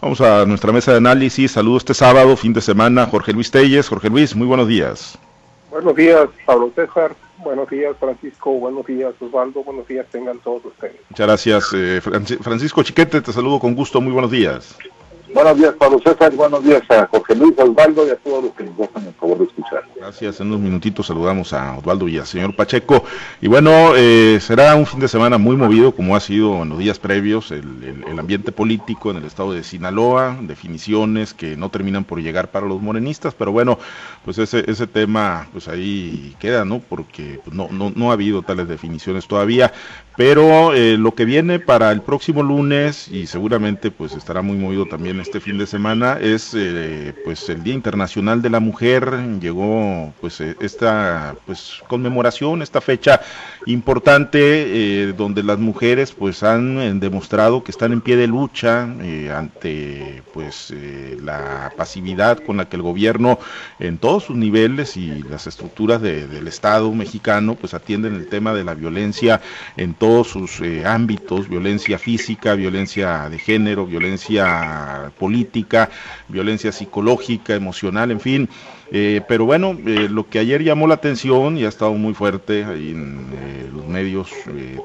Vamos 0.00 0.20
a 0.22 0.46
nuestra 0.46 0.72
mesa 0.72 0.92
de 0.92 0.96
análisis. 0.96 1.52
Saludo 1.52 1.76
este 1.76 1.92
sábado, 1.92 2.34
fin 2.36 2.54
de 2.54 2.62
semana, 2.62 3.06
Jorge 3.06 3.32
Luis 3.32 3.50
Telles. 3.50 3.88
Jorge 3.88 4.08
Luis, 4.08 4.34
muy 4.34 4.46
buenos 4.46 4.66
días. 4.66 5.18
Buenos 5.70 5.94
días, 5.94 6.26
Pablo 6.46 6.72
César. 6.74 7.14
Buenos 7.38 7.68
días, 7.68 7.94
Francisco. 8.00 8.52
Buenos 8.52 8.86
días, 8.86 9.12
Osvaldo. 9.20 9.62
Buenos 9.62 9.86
días, 9.86 10.06
tengan 10.10 10.38
todos 10.38 10.64
ustedes. 10.64 10.96
Muchas 11.10 11.26
gracias. 11.26 11.70
Eh, 11.74 12.00
Francisco 12.00 12.82
Chiquete, 12.82 13.20
te 13.20 13.32
saludo 13.32 13.60
con 13.60 13.74
gusto. 13.74 14.00
Muy 14.00 14.12
buenos 14.12 14.30
días. 14.30 14.76
Buenos 15.32 15.58
días, 15.58 15.74
Pablo 15.78 16.00
César. 16.04 16.34
Buenos 16.34 16.64
días 16.64 16.82
a 16.90 17.06
Jorge 17.06 17.34
Luis, 17.36 17.54
Osvaldo 17.56 18.06
y 18.06 18.10
a 18.10 18.16
todos 18.16 18.44
los 18.44 18.52
que 18.54 18.64
nos 18.64 18.76
gustan 18.76 19.06
el 19.06 19.14
favor 19.14 19.38
de 19.38 19.44
escuchar. 19.44 19.84
Gracias. 19.96 20.40
En 20.40 20.48
unos 20.48 20.60
minutitos 20.60 21.06
saludamos 21.06 21.52
a 21.52 21.78
Osvaldo 21.78 22.08
y 22.08 22.18
al 22.18 22.26
señor 22.26 22.56
Pacheco. 22.56 23.04
Y 23.40 23.48
bueno, 23.48 23.94
eh, 23.96 24.38
será 24.40 24.74
un 24.74 24.86
fin 24.86 25.00
de 25.00 25.08
semana 25.08 25.38
muy 25.38 25.56
movido, 25.56 25.92
como 25.92 26.16
ha 26.16 26.20
sido 26.20 26.62
en 26.62 26.70
los 26.70 26.78
días 26.78 26.98
previos, 26.98 27.52
el, 27.52 28.04
el, 28.08 28.18
ambiente 28.18 28.50
político 28.52 29.10
en 29.10 29.18
el 29.18 29.24
estado 29.24 29.52
de 29.52 29.62
Sinaloa, 29.62 30.36
definiciones 30.42 31.32
que 31.32 31.56
no 31.56 31.70
terminan 31.70 32.04
por 32.04 32.20
llegar 32.20 32.50
para 32.50 32.66
los 32.66 32.82
morenistas, 32.82 33.34
pero 33.34 33.52
bueno, 33.52 33.78
pues 34.24 34.38
ese, 34.38 34.68
ese 34.70 34.86
tema, 34.86 35.48
pues 35.52 35.68
ahí 35.68 36.34
queda, 36.40 36.64
¿no? 36.64 36.80
Porque 36.80 37.40
pues, 37.44 37.54
no, 37.56 37.68
no, 37.70 37.92
no 37.94 38.10
ha 38.10 38.14
habido 38.14 38.42
tales 38.42 38.68
definiciones 38.68 39.26
todavía. 39.26 39.72
Pero 40.20 40.74
eh, 40.74 40.98
lo 40.98 41.14
que 41.14 41.24
viene 41.24 41.60
para 41.60 41.90
el 41.92 42.02
próximo 42.02 42.42
lunes 42.42 43.08
y 43.08 43.26
seguramente 43.26 43.90
pues 43.90 44.12
estará 44.12 44.42
muy 44.42 44.58
movido 44.58 44.84
también 44.84 45.18
este 45.18 45.40
fin 45.40 45.56
de 45.56 45.66
semana 45.66 46.18
es 46.20 46.52
eh, 46.54 47.14
pues 47.24 47.48
el 47.48 47.62
Día 47.62 47.72
Internacional 47.72 48.42
de 48.42 48.50
la 48.50 48.60
Mujer. 48.60 49.18
Llegó 49.40 50.12
pues 50.20 50.42
eh, 50.42 50.56
esta 50.60 51.36
pues 51.46 51.80
conmemoración, 51.88 52.60
esta 52.60 52.82
fecha 52.82 53.22
importante 53.64 55.14
donde 55.16 55.42
las 55.42 55.58
mujeres 55.58 56.12
pues 56.12 56.42
han 56.42 57.00
demostrado 57.00 57.64
que 57.64 57.70
están 57.70 57.92
en 57.92 58.02
pie 58.02 58.16
de 58.16 58.26
lucha 58.26 58.82
ante 59.34 60.22
pues 60.34 60.74
la 61.22 61.72
pasividad 61.78 62.38
con 62.40 62.58
la 62.58 62.68
que 62.68 62.76
el 62.76 62.82
gobierno 62.82 63.38
en 63.78 63.96
todos 63.96 64.24
sus 64.24 64.36
niveles 64.36 64.98
y 64.98 65.22
las 65.22 65.46
estructuras 65.46 66.02
del 66.02 66.46
Estado 66.46 66.92
mexicano 66.92 67.54
pues 67.54 67.72
atienden 67.72 68.16
el 68.16 68.26
tema 68.26 68.52
de 68.52 68.64
la 68.64 68.74
violencia 68.74 69.40
en 69.76 69.94
todo 69.94 70.09
todos 70.10 70.26
sus 70.26 70.60
eh, 70.60 70.82
ámbitos, 70.84 71.48
violencia 71.48 71.96
física, 71.96 72.56
violencia 72.56 73.28
de 73.28 73.38
género, 73.38 73.86
violencia 73.86 75.12
política, 75.20 75.88
violencia 76.26 76.72
psicológica, 76.72 77.54
emocional, 77.54 78.10
en 78.10 78.18
fin. 78.18 78.48
Eh, 78.92 79.20
pero 79.28 79.44
bueno, 79.44 79.76
eh, 79.86 80.08
lo 80.10 80.28
que 80.28 80.40
ayer 80.40 80.64
llamó 80.64 80.88
la 80.88 80.94
atención 80.94 81.56
y 81.56 81.64
ha 81.64 81.68
estado 81.68 81.92
muy 81.92 82.12
fuerte 82.12 82.64
ahí 82.64 82.90
en 82.90 83.20
eh, 83.32 83.70
los 83.72 83.86
medios, 83.86 84.30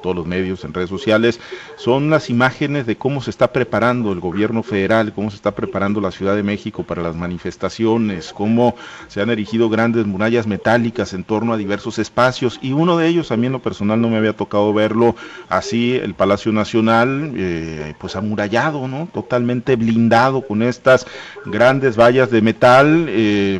todos 0.03 0.15
los 0.15 0.27
medios, 0.27 0.63
en 0.63 0.73
redes 0.73 0.89
sociales, 0.89 1.39
son 1.77 2.09
las 2.09 2.29
imágenes 2.29 2.85
de 2.85 2.97
cómo 2.97 3.21
se 3.21 3.31
está 3.31 3.51
preparando 3.51 4.11
el 4.11 4.19
gobierno 4.19 4.61
federal, 4.61 5.13
cómo 5.13 5.31
se 5.31 5.37
está 5.37 5.51
preparando 5.51 6.01
la 6.01 6.11
Ciudad 6.11 6.35
de 6.35 6.43
México 6.43 6.83
para 6.83 7.01
las 7.01 7.15
manifestaciones, 7.15 8.31
cómo 8.33 8.75
se 9.07 9.21
han 9.21 9.29
erigido 9.29 9.69
grandes 9.69 10.05
murallas 10.05 10.45
metálicas 10.45 11.13
en 11.13 11.23
torno 11.23 11.53
a 11.53 11.57
diversos 11.57 11.97
espacios 11.97 12.59
y 12.61 12.73
uno 12.73 12.97
de 12.97 13.07
ellos, 13.07 13.31
a 13.31 13.37
mí 13.37 13.47
en 13.47 13.53
lo 13.53 13.61
personal 13.61 13.99
no 13.99 14.09
me 14.09 14.17
había 14.17 14.33
tocado 14.33 14.73
verlo 14.73 15.15
así, 15.49 15.95
el 15.95 16.13
Palacio 16.13 16.51
Nacional, 16.51 17.95
pues 17.99 18.15
amurallado, 18.15 18.87
¿no? 18.87 19.07
Totalmente 19.13 19.75
blindado 19.75 20.45
con 20.45 20.61
estas 20.61 21.07
grandes 21.45 21.97
vallas 21.97 22.29
de 22.29 22.41
metal, 22.41 23.09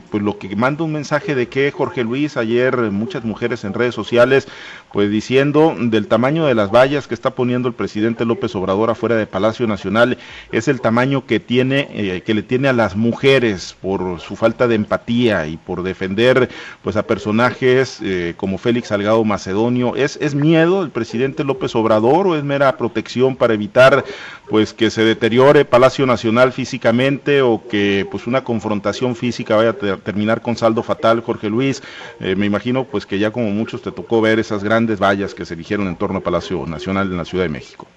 pues 0.09 0.23
que 0.38 0.55
manda 0.55 0.83
un 0.83 0.94
mensaje 0.94 1.36
de 1.36 1.47
que 1.47 1.72
Jorge 1.72 2.03
Luis, 2.03 2.38
ayer 2.38 2.78
muchas 2.91 3.23
mujeres 3.23 3.64
en 3.64 3.73
redes 3.73 3.95
sociales, 3.95 4.47
pues 4.91 5.09
diciendo 5.09 5.75
del 5.78 6.08
tamaño 6.08 6.45
de 6.45 6.55
las 6.55 6.72
vallas 6.72 7.08
que 7.08 7.14
está 7.14 7.31
poniendo 7.31 7.67
el 7.67 7.73
presidente 7.73 8.25
López 8.25 8.56
Obrador 8.56 8.89
afuera 8.89 9.16
de 9.16 9.28
Palacio 9.28 9.67
Nacional, 9.67 10.17
es 10.52 10.67
el 10.67 10.81
tamaño 10.81 11.25
que 11.25 11.39
tiene, 11.39 11.89
eh, 11.91 12.22
que 12.25 12.33
le 12.33 12.44
tiene 12.44 12.67
a 12.67 12.73
las 12.73 12.95
mujeres 12.95 13.75
por 13.81 14.19
su 14.19 14.36
falta 14.36 14.67
de 14.67 14.75
empatía 14.75 15.47
y 15.47 15.58
por 15.58 15.83
defender 15.83 16.50
pues 16.81 16.95
a 16.95 17.03
personajes 17.03 18.00
eh, 18.02 18.33
como 18.38 18.58
Félix 18.58 18.89
Salgado 18.89 19.23
Macedonio. 19.23 19.95
¿Es, 19.95 20.18
¿Es 20.22 20.35
miedo 20.35 20.84
el 20.84 20.91
presidente 20.91 21.44
López 21.44 21.75
Obrador 21.75 22.28
o 22.28 22.35
es 22.35 22.44
mera 22.44 22.78
protección 22.78 23.35
para 23.35 23.53
evitar 23.53 24.06
pues 24.50 24.73
que 24.73 24.89
se 24.89 25.03
deteriore 25.03 25.66
Palacio 25.66 26.06
Nacional 26.06 26.51
físicamente 26.51 27.41
o 27.41 27.61
que 27.67 28.07
pues 28.09 28.28
una 28.28 28.44
confrontación 28.44 29.16
física 29.16 29.56
vaya 29.56 29.72
a 29.72 29.97
terminar 29.97 30.41
con 30.41 30.56
saldo 30.56 30.83
fatal, 30.83 31.22
Jorge 31.22 31.50
Luis. 31.50 31.81
Eh, 32.19 32.35
me 32.35 32.45
imagino 32.45 32.83
pues 32.83 33.06
que 33.06 33.17
ya 33.17 33.31
como 33.31 33.50
muchos 33.50 33.81
te 33.81 33.91
tocó 33.91 34.22
ver 34.22 34.39
esas 34.39 34.63
grandes 34.63 35.00
vallas 35.00 35.33
que 35.33 35.45
se 35.45 35.56
erigieron 35.56 35.88
en 35.88 35.95
torno 35.95 36.17
al 36.17 36.23
Palacio 36.23 36.66
Nacional 36.67 37.11
en 37.11 37.17
la 37.17 37.25
Ciudad 37.25 37.45
de 37.45 37.50
México. 37.50 37.88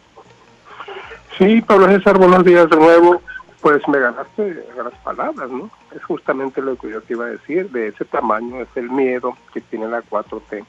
Sí, 1.37 1.61
Pablo 1.63 1.87
César, 1.87 2.19
buenos 2.19 2.45
días 2.45 2.69
de 2.69 2.77
nuevo. 2.77 3.23
Pues 3.61 3.87
me 3.89 3.99
ganaste 3.99 4.65
las 4.77 4.95
palabras, 5.03 5.51
¿no? 5.51 5.71
Es 5.95 6.03
justamente 6.05 6.63
lo 6.63 6.77
que 6.77 6.91
yo 6.91 7.01
te 7.01 7.15
iba 7.15 7.27
a 7.27 7.31
decir, 7.31 7.71
de 7.71 7.89
ese 7.89 8.05
tamaño 8.05 8.61
es 8.63 8.69
el 8.77 8.89
miedo 8.89 9.37
que 9.53 9.61
tiene 9.61 9.89
la 9.89 10.03
4T, 10.03 10.65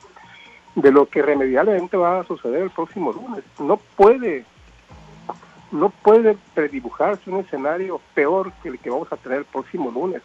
de 0.75 0.91
lo 0.91 1.07
que 1.07 1.21
remedialmente 1.21 1.97
va 1.97 2.19
a 2.19 2.23
suceder 2.25 2.63
el 2.63 2.71
próximo 2.71 3.13
lunes. 3.13 3.43
No 3.59 3.77
puede, 3.95 4.45
no 5.71 5.89
puede 5.89 6.37
predibujarse 6.53 7.29
un 7.29 7.39
escenario 7.39 8.01
peor 8.13 8.51
que 8.61 8.69
el 8.69 8.79
que 8.79 8.89
vamos 8.89 9.11
a 9.11 9.17
tener 9.17 9.39
el 9.39 9.45
próximo 9.45 9.91
lunes. 9.91 10.21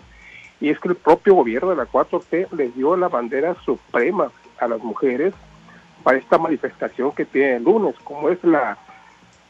Y 0.60 0.70
es 0.70 0.78
que 0.78 0.88
el 0.88 0.96
propio 0.96 1.34
gobierno 1.34 1.70
de 1.70 1.76
la 1.76 1.86
4T 1.86 2.48
les 2.52 2.74
dio 2.74 2.96
la 2.96 3.08
bandera 3.08 3.54
suprema 3.64 4.30
a 4.58 4.68
las 4.68 4.82
mujeres 4.82 5.34
para 6.02 6.18
esta 6.18 6.38
manifestación 6.38 7.12
que 7.12 7.24
tiene 7.24 7.56
el 7.56 7.64
lunes, 7.64 7.94
como 8.04 8.28
es 8.28 8.42
la, 8.44 8.78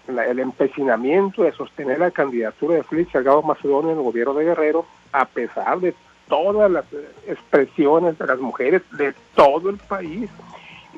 el 0.08 0.38
empecinamiento 0.38 1.42
de 1.42 1.52
sostener 1.52 1.98
la 1.98 2.10
candidatura 2.10 2.76
de 2.76 2.84
Félix 2.84 3.12
Salgado 3.12 3.42
Macedonio 3.42 3.92
en 3.92 3.98
el 3.98 4.04
gobierno 4.04 4.34
de 4.34 4.44
Guerrero, 4.44 4.86
a 5.12 5.26
pesar 5.26 5.80
de 5.80 5.94
todas 6.28 6.70
las 6.70 6.84
expresiones 7.26 8.18
de 8.18 8.26
las 8.26 8.38
mujeres 8.38 8.82
de 8.92 9.14
todo 9.34 9.70
el 9.70 9.76
país 9.76 10.30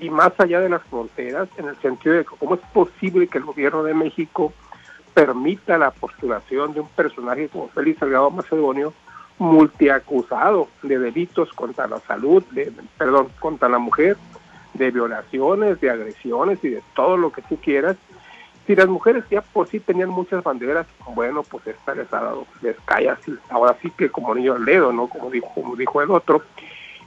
y 0.01 0.11
más 0.11 0.39
allá 0.39 0.61
de 0.61 0.69
las 0.69 0.83
fronteras, 0.85 1.49
en 1.57 1.69
el 1.69 1.77
sentido 1.77 2.15
de 2.17 2.25
cómo 2.25 2.55
es 2.55 2.61
posible 2.73 3.27
que 3.29 3.39
el 3.39 3.45
gobierno 3.45 3.83
de 3.83 3.95
México 3.95 4.53
permita 5.17 5.79
la 5.79 5.93
postulación 5.93 6.75
de 6.75 6.81
un 6.81 6.89
personaje 6.89 7.49
como 7.49 7.69
Félix 7.69 8.01
Salgado 8.01 8.31
Macedonio 8.31 8.93
multiacusado 9.39 10.69
de 10.83 10.99
delitos 10.99 11.51
contra 11.55 11.87
la 11.87 12.01
salud, 12.01 12.45
de, 12.51 12.71
perdón, 12.99 13.29
contra 13.41 13.71
la 13.71 13.79
mujer, 13.79 14.19
de 14.75 14.91
violaciones, 14.91 15.81
de 15.81 15.89
agresiones 15.89 16.63
y 16.63 16.69
de 16.69 16.83
todo 16.95 17.17
lo 17.17 17.33
que 17.33 17.41
tú 17.41 17.57
quieras. 17.57 17.97
Si 18.67 18.77
las 18.77 18.89
mujeres 18.89 19.25
ya 19.31 19.41
por 19.41 19.69
sí 19.69 19.81
tenían 19.81 20.11
muchas 20.11 20.45
banderas, 20.45 20.87
bueno, 21.15 21.43
pues 21.45 21.67
esta 21.67 21.95
les 21.95 22.13
ha 22.13 22.21
dado, 22.21 22.47
les 22.61 22.77
cae 22.85 23.09
así, 23.09 23.35
ahora 23.49 23.75
sí 23.81 23.91
que 23.97 24.11
como 24.11 24.35
niño 24.35 24.53
al 24.53 24.67
dedo, 24.67 24.93
¿no? 24.93 25.09
Como 25.09 25.31
dijo, 25.31 25.51
como 25.55 25.77
dijo 25.77 26.03
el 26.03 26.11
otro. 26.11 26.43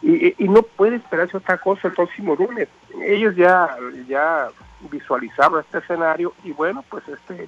Y, 0.02 0.34
no 0.40 0.64
puede 0.64 0.96
esperarse 0.96 1.38
otra 1.38 1.59
cosa 1.59 1.90
el 1.90 1.94
próximo 1.94 2.36
lunes. 2.36 2.69
Ellos 3.06 3.36
ya, 3.36 3.78
ya 4.08 4.48
visualizaron 4.90 5.59
este 5.59 5.78
escenario 5.78 6.34
y 6.44 6.53
bueno, 6.53 6.84
pues 6.90 7.08
este 7.08 7.48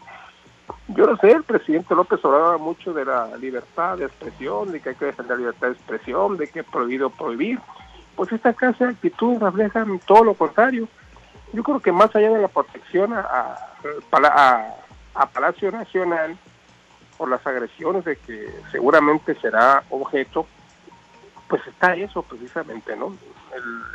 yo 0.90 1.08
no 1.08 1.18
sé, 1.18 1.32
el 1.32 1.44
presidente 1.44 1.96
López 1.96 2.24
hablaba 2.24 2.58
mucho 2.58 2.94
de 2.94 3.06
la 3.06 3.36
libertad 3.38 3.98
de 3.98 4.06
expresión, 4.06 4.72
de 4.72 4.80
que 4.80 4.90
hay 4.90 4.96
que 4.96 5.06
defender 5.06 5.38
la 5.38 5.40
libertad 5.40 5.68
de 5.68 5.74
expresión, 5.74 6.38
de 6.38 6.48
que 6.48 6.60
es 6.62 6.66
prohibido 6.66 7.10
prohibir. 7.10 7.60
Pues 8.16 8.32
esta 8.32 8.54
clase 8.54 8.86
de 8.86 8.92
actitud 8.92 9.40
refleja 9.40 9.86
todo 10.06 10.24
lo 10.24 10.34
contrario. 10.34 10.88
Yo 11.54 11.64
creo 11.64 11.80
que 11.80 11.92
más 11.92 12.16
allá 12.16 12.30
de 12.30 12.42
la 12.42 12.48
protección 12.48 13.14
a, 13.14 13.58
a, 15.14 15.26
Palacio 15.28 15.72
Nacional 15.72 16.38
por 17.18 17.30
las 17.30 17.46
agresiones 17.46 18.06
de 18.06 18.16
que 18.16 18.50
seguramente 18.72 19.36
será 19.36 19.84
objeto, 19.90 20.48
pues 21.48 21.66
está 21.68 21.96
eso 21.96 22.24
precisamente, 22.24 22.96
¿no? 22.96 23.16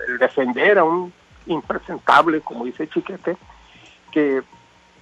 El 0.08 0.18
defender 0.18 0.78
a 0.78 0.84
un 0.84 1.12
impresentable, 1.46 2.40
como 2.40 2.64
dice 2.64 2.88
Chiquete, 2.88 3.36
que 4.10 4.42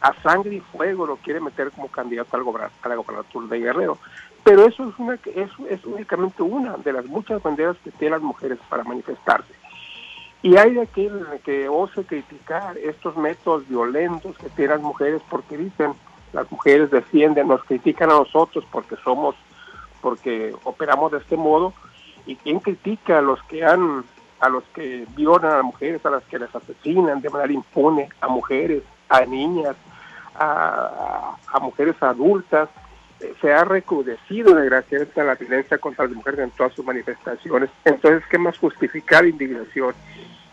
a 0.05 0.13
sangre 0.23 0.57
y 0.57 0.61
fuego 0.61 1.07
lo 1.07 1.17
quiere 1.17 1.41
meter 1.41 1.71
como 1.71 1.89
candidato 1.89 2.37
a 2.37 2.89
la 2.91 2.95
gobernatura 2.97 3.47
de 3.47 3.59
Guerrero. 3.59 3.99
Pero 4.45 4.67
eso 4.67 4.87
es, 4.87 4.99
una, 4.99 5.15
eso 5.15 5.67
es 5.71 5.83
únicamente 5.87 6.43
una 6.43 6.77
de 6.77 6.93
las 6.93 7.07
muchas 7.07 7.43
banderas 7.43 7.79
que 7.83 7.91
tienen 7.91 8.19
las 8.19 8.23
mujeres 8.23 8.59
para 8.69 8.85
manifestarse. 8.85 9.55
Y 10.43 10.59
hay 10.59 10.75
de 10.75 10.83
aquel 10.83 11.25
que 11.43 11.71
ose 11.71 12.05
criticar 12.05 12.77
estos 12.77 13.17
métodos 13.17 13.67
violentos 13.67 14.37
que 14.37 14.51
tienen 14.51 14.77
las 14.77 14.83
mujeres 14.83 15.23
porque 15.31 15.57
dicen, 15.57 15.95
las 16.35 16.53
mujeres 16.53 16.91
defienden, 16.91 17.49
nos 17.49 17.65
critican 17.65 18.11
a 18.11 18.19
nosotros 18.19 18.63
porque 18.71 18.97
somos, 18.97 19.35
porque 20.03 20.55
operamos 20.65 21.13
de 21.13 21.19
este 21.19 21.39
modo. 21.39 21.73
¿Y 22.27 22.37
quién 22.37 22.61
critica 22.61 23.21
a 23.21 23.23
los 23.23 23.43
que 23.45 23.65
han, 23.65 24.05
a 24.41 24.51
los 24.51 24.65
que 24.75 25.07
violan 25.17 25.51
a 25.51 25.57
las 25.57 25.65
mujeres, 25.65 26.05
a 26.05 26.11
las 26.11 26.25
que 26.25 26.39
les 26.39 26.55
asesinan 26.55 27.23
de 27.23 27.31
manera 27.31 27.55
impune, 27.55 28.11
a 28.21 28.29
mujeres, 28.29 28.83
a 29.09 29.25
niñas, 29.25 29.77
a, 30.35 31.37
mujeres 31.61 31.97
adultas, 32.01 32.69
eh, 33.21 33.33
se 33.41 33.53
ha 33.53 33.65
recrudecido 33.65 34.55
desgraciadamente 34.55 35.25
la 35.25 35.35
violencia 35.35 35.79
contra 35.79 36.05
las 36.05 36.15
mujeres 36.15 36.41
en 36.41 36.51
todas 36.51 36.75
sus 36.75 36.85
manifestaciones. 36.85 37.71
Entonces, 37.85 38.23
¿qué 38.29 38.39
más 38.39 38.59
justificar 38.59 39.25
indignación? 39.25 39.95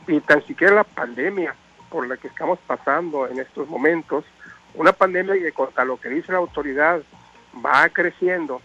Y 0.07 0.19
tan 0.22 0.45
siquiera 0.45 0.75
la 0.75 0.83
pandemia 0.83 1.56
por 1.89 2.07
la 2.07 2.18
que 2.18 2.28
estamos 2.28 2.60
pasando 2.66 3.28
en 3.28 3.39
estos 3.39 3.68
momentos, 3.68 4.24
una 4.74 4.94
pandemia 4.94 5.33
que 5.33 5.51
contra 5.51 5.84
lo 5.84 6.00
que 6.00 6.10
dice 6.10 6.31
la 6.31 6.38
autoridad 6.38 7.01
va 7.66 7.89
creciendo 7.89 8.62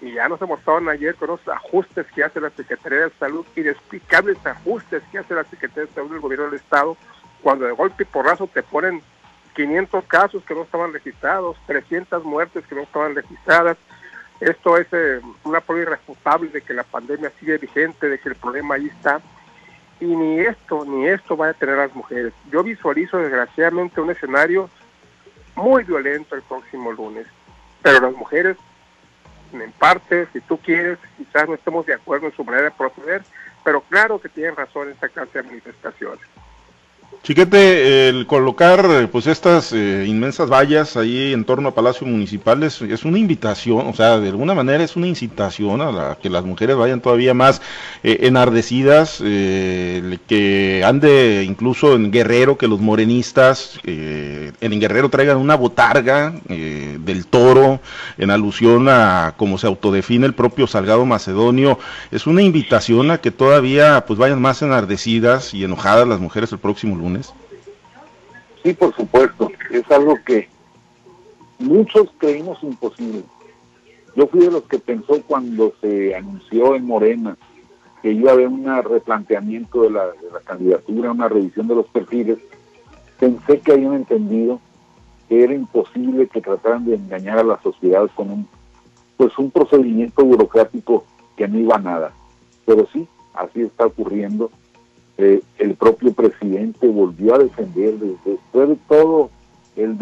y 0.00 0.12
ya 0.12 0.28
nos 0.28 0.40
mostraron 0.42 0.88
ayer 0.88 1.14
con 1.16 1.28
los 1.28 1.48
ajustes 1.48 2.06
que 2.14 2.22
hace 2.22 2.40
la 2.40 2.50
Secretaría 2.50 3.00
de 3.00 3.10
Salud, 3.18 3.44
inexplicables 3.56 4.38
ajustes 4.46 5.02
que 5.10 5.18
hace 5.18 5.34
la 5.34 5.44
Secretaría 5.44 5.86
de 5.86 5.94
Salud 5.94 6.10
del 6.10 6.20
Gobierno 6.20 6.46
del 6.46 6.60
Estado, 6.60 6.96
cuando 7.42 7.64
de 7.64 7.72
golpe 7.72 8.04
y 8.04 8.06
porrazo 8.06 8.48
te 8.52 8.62
ponen 8.62 9.02
500 9.58 10.04
casos 10.04 10.44
que 10.44 10.54
no 10.54 10.62
estaban 10.62 10.92
registrados, 10.92 11.56
300 11.66 12.22
muertes 12.22 12.64
que 12.68 12.76
no 12.76 12.82
estaban 12.82 13.16
registradas. 13.16 13.76
Esto 14.38 14.76
es 14.76 14.86
eh, 14.92 15.20
una 15.42 15.60
prueba 15.60 15.82
irrefutable 15.82 16.48
de 16.50 16.62
que 16.62 16.74
la 16.74 16.84
pandemia 16.84 17.32
sigue 17.40 17.58
vigente, 17.58 18.08
de 18.08 18.20
que 18.20 18.28
el 18.28 18.36
problema 18.36 18.76
ahí 18.76 18.86
está. 18.86 19.20
Y 19.98 20.04
ni 20.04 20.38
esto, 20.38 20.84
ni 20.84 21.08
esto 21.08 21.36
va 21.36 21.48
a 21.48 21.54
tener 21.54 21.76
las 21.76 21.92
mujeres. 21.92 22.32
Yo 22.52 22.62
visualizo 22.62 23.18
desgraciadamente 23.18 24.00
un 24.00 24.12
escenario 24.12 24.70
muy 25.56 25.82
violento 25.82 26.36
el 26.36 26.42
próximo 26.42 26.92
lunes. 26.92 27.26
Pero 27.82 27.98
las 27.98 28.14
mujeres 28.14 28.56
en 29.52 29.72
parte, 29.72 30.28
si 30.32 30.40
tú 30.42 30.58
quieres, 30.58 31.00
quizás 31.16 31.48
no 31.48 31.54
estemos 31.54 31.84
de 31.84 31.94
acuerdo 31.94 32.26
en 32.26 32.36
su 32.36 32.44
manera 32.44 32.66
de 32.66 32.70
proceder, 32.70 33.24
pero 33.64 33.80
claro 33.80 34.20
que 34.20 34.28
tienen 34.28 34.54
razón 34.54 34.86
en 34.86 34.92
esta 34.92 35.08
clase 35.08 35.42
de 35.42 35.48
manifestaciones. 35.48 36.20
Chiquete, 37.22 38.08
el 38.08 38.26
colocar 38.26 39.08
pues 39.10 39.26
estas 39.26 39.72
eh, 39.72 40.06
inmensas 40.06 40.48
vallas 40.48 40.96
ahí 40.96 41.34
en 41.34 41.44
torno 41.44 41.68
a 41.68 41.74
Palacio 41.74 42.06
Municipal 42.06 42.62
es, 42.62 42.80
una 43.04 43.18
invitación, 43.18 43.86
o 43.86 43.92
sea, 43.92 44.18
de 44.18 44.28
alguna 44.28 44.54
manera 44.54 44.82
es 44.82 44.96
una 44.96 45.08
incitación 45.08 45.82
a 45.82 45.92
la, 45.92 46.18
que 46.22 46.30
las 46.30 46.44
mujeres 46.44 46.76
vayan 46.76 47.02
todavía 47.02 47.34
más 47.34 47.60
eh, 48.02 48.20
enardecidas, 48.22 49.20
eh, 49.22 50.18
que 50.26 50.82
ande 50.86 51.44
incluso 51.46 51.96
en 51.96 52.10
Guerrero, 52.10 52.56
que 52.56 52.68
los 52.68 52.80
morenistas 52.80 53.78
en 53.84 54.80
Guerrero 54.80 55.10
traigan 55.10 55.36
una 55.36 55.56
botarga 55.56 56.32
del 56.48 57.26
toro 57.26 57.80
en 58.16 58.30
alusión 58.30 58.88
a 58.88 59.34
cómo 59.36 59.58
se 59.58 59.66
autodefine 59.66 60.24
el 60.24 60.34
propio 60.34 60.66
Salgado 60.66 61.04
Macedonio. 61.04 61.78
Es 62.10 62.26
una 62.26 62.42
invitación 62.42 63.10
a 63.10 63.18
que 63.18 63.30
todavía 63.30 64.04
pues 64.06 64.18
vayan 64.18 64.40
más 64.40 64.62
enardecidas 64.62 65.52
y 65.52 65.64
enojadas 65.64 66.08
las 66.08 66.20
mujeres 66.20 66.52
el 66.52 66.58
próximo 66.58 66.96
lunes. 66.96 67.07
Sí, 68.62 68.72
por 68.74 68.94
supuesto. 68.94 69.50
Es 69.70 69.90
algo 69.90 70.16
que 70.26 70.48
muchos 71.58 72.08
creímos 72.18 72.62
imposible. 72.62 73.22
Yo 74.16 74.26
fui 74.26 74.40
de 74.40 74.50
los 74.50 74.64
que 74.64 74.78
pensó 74.78 75.20
cuando 75.26 75.72
se 75.80 76.14
anunció 76.14 76.74
en 76.74 76.86
Morena 76.86 77.36
que 78.02 78.12
iba 78.12 78.30
a 78.30 78.34
haber 78.34 78.48
un 78.48 78.64
replanteamiento 78.84 79.82
de 79.82 79.90
la, 79.90 80.12
candidatura, 80.44 81.12
una 81.12 81.28
revisión 81.28 81.68
de 81.68 81.74
los 81.74 81.86
perfiles. 81.86 82.38
Pensé 83.18 83.60
que 83.60 83.72
habían 83.72 83.94
entendido 83.94 84.60
que 85.28 85.44
era 85.44 85.54
imposible 85.54 86.28
que 86.28 86.40
trataran 86.40 86.86
de 86.86 86.94
engañar 86.94 87.38
a 87.38 87.44
la 87.44 87.60
sociedad 87.62 88.08
con 88.14 88.30
un 88.30 88.48
pues 89.16 89.36
un 89.36 89.50
procedimiento 89.50 90.24
burocrático 90.24 91.04
que 91.36 91.48
no 91.48 91.58
iba 91.58 91.74
a 91.74 91.80
nada. 91.80 92.12
Pero 92.64 92.86
sí, 92.92 93.08
así 93.34 93.62
está 93.62 93.86
ocurriendo 93.86 94.50
eh, 95.18 95.42
el 95.58 95.74
propio 95.74 96.12
presidente 96.12 96.86
volvió 96.86 97.34
a 97.34 97.38
defender, 97.38 97.94
después 98.24 98.68
de 98.68 98.76
todo 98.88 99.30
el 99.74 99.96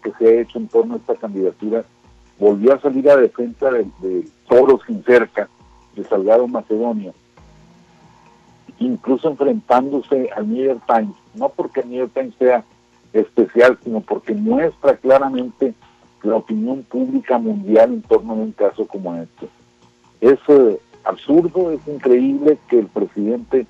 que 0.00 0.12
se 0.12 0.26
ha 0.26 0.40
hecho 0.40 0.58
en 0.58 0.68
torno 0.68 0.94
a 0.94 0.98
esta 0.98 1.16
candidatura, 1.16 1.84
volvió 2.38 2.74
a 2.74 2.80
salir 2.80 3.10
a 3.10 3.16
defensa 3.16 3.70
de, 3.72 4.24
Toro 4.48 4.78
sin 4.86 5.02
cerca, 5.02 5.48
de 5.96 6.04
Salgado 6.04 6.46
Macedonio, 6.46 7.12
incluso 8.78 9.28
enfrentándose 9.28 10.30
al 10.36 10.48
New 10.48 10.64
York 10.64 10.82
Times, 10.86 11.16
no 11.34 11.48
porque 11.48 11.80
el 11.80 11.88
New 11.88 11.98
York 11.98 12.12
Times 12.14 12.34
sea 12.38 12.64
especial, 13.12 13.76
sino 13.82 14.00
porque 14.00 14.32
muestra 14.32 14.96
claramente 14.96 15.74
la 16.22 16.36
opinión 16.36 16.84
pública 16.84 17.38
mundial 17.38 17.94
en 17.94 18.02
torno 18.02 18.32
a 18.32 18.36
un 18.36 18.52
caso 18.52 18.86
como 18.86 19.16
este. 19.16 19.48
Es 20.20 20.38
eh, 20.46 20.78
absurdo, 21.02 21.72
es 21.72 21.80
increíble 21.88 22.58
que 22.68 22.78
el 22.78 22.86
presidente 22.86 23.66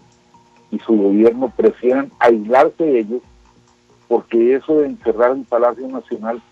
y 0.71 0.79
su 0.81 0.97
gobierno 0.97 1.53
prefieran 1.57 2.11
aislarse 2.19 2.85
de 2.85 3.01
ellos, 3.01 3.23
porque 4.09 4.55
eso 4.55 4.79
de 4.79 4.87
encerrar 4.87 5.33
el 5.33 5.45
Palacio 5.45 5.89
Nacional, 5.89 6.43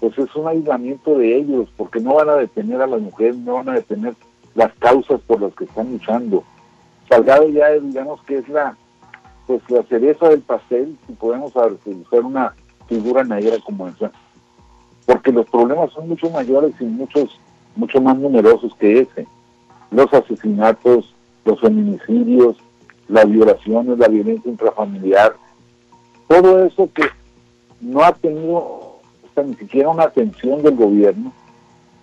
pues 0.00 0.18
es 0.18 0.34
un 0.34 0.48
aislamiento 0.48 1.18
de 1.18 1.36
ellos, 1.36 1.68
porque 1.76 2.00
no 2.00 2.14
van 2.14 2.28
a 2.28 2.36
detener 2.36 2.82
a 2.82 2.86
las 2.86 3.00
mujeres, 3.00 3.36
no 3.36 3.54
van 3.54 3.68
a 3.70 3.74
detener 3.74 4.14
las 4.54 4.72
causas 4.74 5.20
por 5.22 5.40
las 5.40 5.54
que 5.54 5.64
están 5.64 5.92
luchando. 5.92 6.44
Salgado 7.08 7.48
ya 7.48 7.70
digamos 7.70 8.22
que 8.22 8.38
es 8.38 8.48
la 8.48 8.76
pues 9.46 9.62
la 9.68 9.82
cereza 9.84 10.28
del 10.28 10.40
pastel, 10.40 10.96
si 11.06 11.12
podemos 11.12 11.54
usar 11.54 12.24
una 12.24 12.54
figura 12.86 13.24
negra 13.24 13.56
como 13.64 13.88
esa, 13.88 14.10
porque 15.06 15.32
los 15.32 15.46
problemas 15.46 15.92
son 15.92 16.08
mucho 16.08 16.30
mayores 16.30 16.74
y 16.80 16.84
muchos, 16.84 17.38
mucho 17.76 18.00
más 18.00 18.16
numerosos 18.16 18.74
que 18.76 19.00
ese. 19.00 19.26
Los 19.90 20.12
asesinatos, 20.12 21.14
los 21.44 21.60
feminicidios, 21.60 22.56
las 23.08 23.28
violaciones, 23.28 23.98
la 23.98 24.08
violencia 24.08 24.50
intrafamiliar, 24.50 25.36
todo 26.28 26.64
eso 26.64 26.88
que 26.94 27.04
no 27.80 28.02
ha 28.02 28.12
tenido 28.12 28.94
ni 29.42 29.54
siquiera 29.54 29.88
una 29.88 30.04
atención 30.04 30.62
del 30.62 30.76
gobierno. 30.76 31.32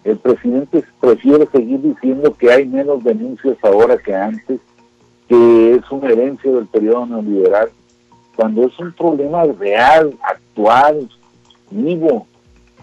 El 0.04 0.18
presidente 0.18 0.84
prefiere 1.00 1.48
seguir 1.52 1.82
diciendo 1.82 2.34
que 2.34 2.52
hay 2.52 2.66
menos 2.66 3.04
denuncias 3.04 3.58
ahora 3.64 3.98
que 3.98 4.14
antes, 4.14 4.60
que 5.28 5.76
es 5.76 5.92
una 5.92 6.10
herencia 6.10 6.52
del 6.52 6.66
periodo 6.68 7.06
neoliberal, 7.06 7.70
cuando 8.36 8.66
es 8.68 8.78
un 8.80 8.92
problema 8.94 9.44
real, 9.46 10.18
actual, 10.24 11.10
vivo, 11.70 12.28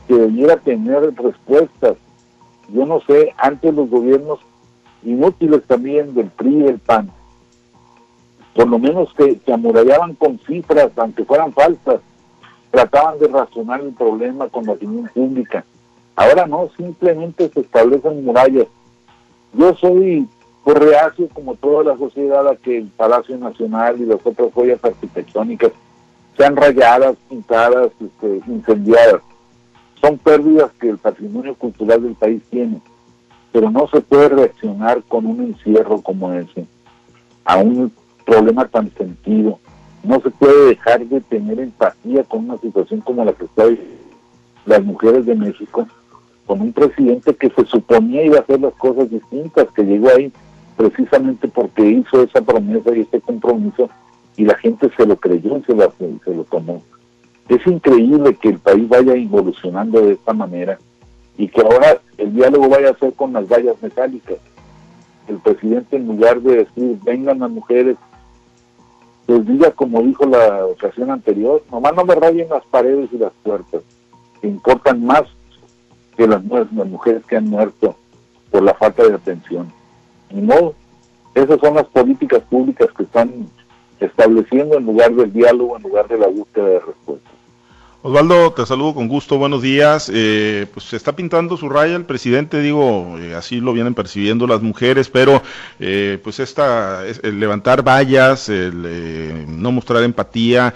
que 0.07 0.15
debiera 0.15 0.57
tener 0.57 1.15
respuestas. 1.15 1.97
Yo 2.73 2.87
no 2.87 3.01
sé, 3.01 3.35
antes 3.37 3.75
los 3.75 3.91
gobiernos 3.91 4.39
inútiles 5.03 5.63
también 5.65 6.15
del 6.15 6.31
PRI 6.31 6.63
del 6.63 6.79
PAN 6.79 7.11
por 8.59 8.69
lo 8.69 8.81
menos 8.81 9.15
que, 9.15 9.39
se 9.47 9.53
amurallaban 9.53 10.17
con 10.17 10.41
cifras, 10.41 10.91
aunque 10.97 11.25
fueran 11.25 11.53
falsas, 11.53 12.01
trataban 12.73 13.17
de 13.21 13.29
razonar 13.29 13.81
el 13.81 13.93
problema 13.93 14.49
con 14.49 14.67
la 14.67 14.73
opinión 14.73 15.09
pública. 15.15 15.65
Ahora 16.17 16.45
no, 16.45 16.69
simplemente 16.77 17.51
se 17.51 17.61
establecen 17.61 18.25
murallas. 18.25 18.67
Yo 19.53 19.77
soy 19.77 20.27
pues, 20.65 20.77
reacio, 20.77 21.29
como 21.29 21.55
toda 21.55 21.85
la 21.85 21.97
sociedad, 21.99 22.49
a 22.49 22.57
que 22.57 22.79
el 22.79 22.89
Palacio 22.89 23.39
Nacional 23.39 24.01
y 24.01 24.07
las 24.07 24.19
otras 24.25 24.53
joyas 24.53 24.81
arquitectónicas 24.83 25.71
sean 26.37 26.57
rayadas, 26.57 27.17
pintadas, 27.29 27.93
este, 28.01 28.41
incendiadas. 28.49 29.23
Son 30.01 30.19
pérdidas 30.19 30.73
que 30.81 30.89
el 30.89 30.99
patrimonio 30.99 31.55
cultural 31.55 32.03
del 32.03 32.17
país 32.17 32.43
tiene, 32.51 32.81
pero 33.53 33.71
no 33.71 33.87
se 33.87 34.01
puede 34.01 34.31
reaccionar 34.31 35.05
con 35.05 35.27
un 35.27 35.43
encierro 35.43 36.03
como 36.03 36.33
ese, 36.33 36.67
a 37.45 37.59
un 37.59 37.93
problema 38.29 38.67
tan 38.69 38.93
sentido. 38.95 39.59
No 40.05 40.21
se 40.21 40.31
puede 40.31 40.67
dejar 40.67 41.05
de 41.07 41.21
tener 41.23 41.59
empatía 41.59 42.23
con 42.25 42.45
una 42.45 42.59
situación 42.59 43.01
como 43.01 43.25
la 43.25 43.33
que 43.33 43.47
están 43.47 43.79
las 44.67 44.85
mujeres 44.85 45.25
de 45.25 45.35
México, 45.35 45.89
con 46.47 46.61
un 46.61 46.73
presidente 46.73 47.35
que 47.35 47.51
se 47.51 47.65
suponía 47.65 48.25
iba 48.25 48.39
a 48.39 48.43
hacer 48.43 48.61
las 48.61 48.75
cosas 48.75 49.11
distintas, 49.11 49.67
que 49.75 49.83
llegó 49.83 50.11
ahí 50.11 50.31
precisamente 50.77 51.49
porque 51.49 51.83
hizo 51.91 52.23
esa 52.23 52.43
promesa 52.43 52.95
y 52.95 53.01
este 53.01 53.21
compromiso 53.21 53.89
y 54.37 54.45
la 54.45 54.55
gente 54.57 54.91
se 54.97 55.07
lo 55.07 55.17
creyó 55.17 55.57
y 55.59 55.63
se 55.63 55.75
lo, 55.75 55.93
se 56.25 56.35
lo 56.35 56.45
tomó. 56.45 56.83
Es 57.49 57.67
increíble 57.67 58.35
que 58.35 58.51
el 58.51 58.59
país 58.59 58.89
vaya 58.89 59.15
evolucionando 59.15 60.03
de 60.03 60.13
esta 60.13 60.35
manera 60.35 60.79
y 61.39 61.49
que 61.49 61.63
ahora 61.63 61.99
el 62.19 62.35
diálogo 62.35 62.69
vaya 62.69 62.91
a 62.91 62.99
ser 62.99 63.15
con 63.15 63.33
las 63.33 63.49
vallas 63.49 63.77
metálicas. 63.83 64.37
El 65.27 65.39
presidente 65.39 65.97
en 65.97 66.07
lugar 66.07 66.41
de 66.41 66.59
decir 66.59 66.99
vengan 67.03 67.41
las 67.41 67.51
mujeres 67.51 67.97
pues 69.29 69.47
diga 69.47 69.71
como 69.73 70.01
dijo 70.01 70.25
la 70.25 70.65
ocasión 70.65 71.11
anterior, 71.11 71.63
nomás 71.71 71.95
no 71.95 72.03
me 72.07 72.15
rayen 72.15 72.49
las 72.49 72.65
paredes 72.65 73.11
y 73.13 73.19
las 73.19 73.33
puertas, 73.43 73.83
que 74.41 74.49
importan 74.49 75.05
más 75.05 75.25
que 76.17 76.27
las, 76.27 76.43
las 76.47 76.73
mujeres 76.73 77.23
que 77.27 77.37
han 77.37 77.45
muerto 77.45 77.95
por 78.51 78.63
la 78.63 78.73
falta 78.73 79.07
de 79.07 79.13
atención. 79.13 79.71
Y 80.31 80.37
no, 80.37 80.73
esas 81.35 81.61
son 81.61 81.75
las 81.75 81.85
políticas 81.89 82.41
públicas 82.49 82.89
que 82.97 83.03
están 83.03 83.47
estableciendo 84.01 84.79
en 84.79 84.87
lugar 84.87 85.13
del 85.13 85.31
diálogo, 85.31 85.77
en 85.77 85.83
lugar 85.83 86.09
de 86.09 86.17
la 86.17 86.29
búsqueda 86.29 86.65
de 86.65 86.81
respuestas. 86.81 87.33
Osvaldo, 88.01 88.53
te 88.53 88.65
saludo 88.65 88.95
con 88.95 89.09
gusto, 89.09 89.39
buenos 89.39 89.61
días. 89.61 90.09
Eh, 90.15 90.67
pues 90.73 90.87
se 90.87 90.95
está 90.95 91.17
pintando 91.17 91.57
su 91.57 91.69
raya 91.69 91.97
el 91.97 92.05
presidente, 92.05 92.61
digo, 92.61 93.19
eh, 93.19 93.35
así 93.35 93.61
lo 93.61 93.73
vienen 93.73 93.95
percibiendo 93.95 94.47
las 94.47 94.63
mujeres, 94.63 95.09
pero 95.09 95.43
eh, 95.81 96.17
pues 96.23 96.39
esta, 96.39 97.05
el 97.05 97.41
levantar 97.41 97.83
vallas, 97.83 98.51
el 98.51 99.47
no 99.49 99.73
mostrar 99.73 100.05
empatía, 100.05 100.73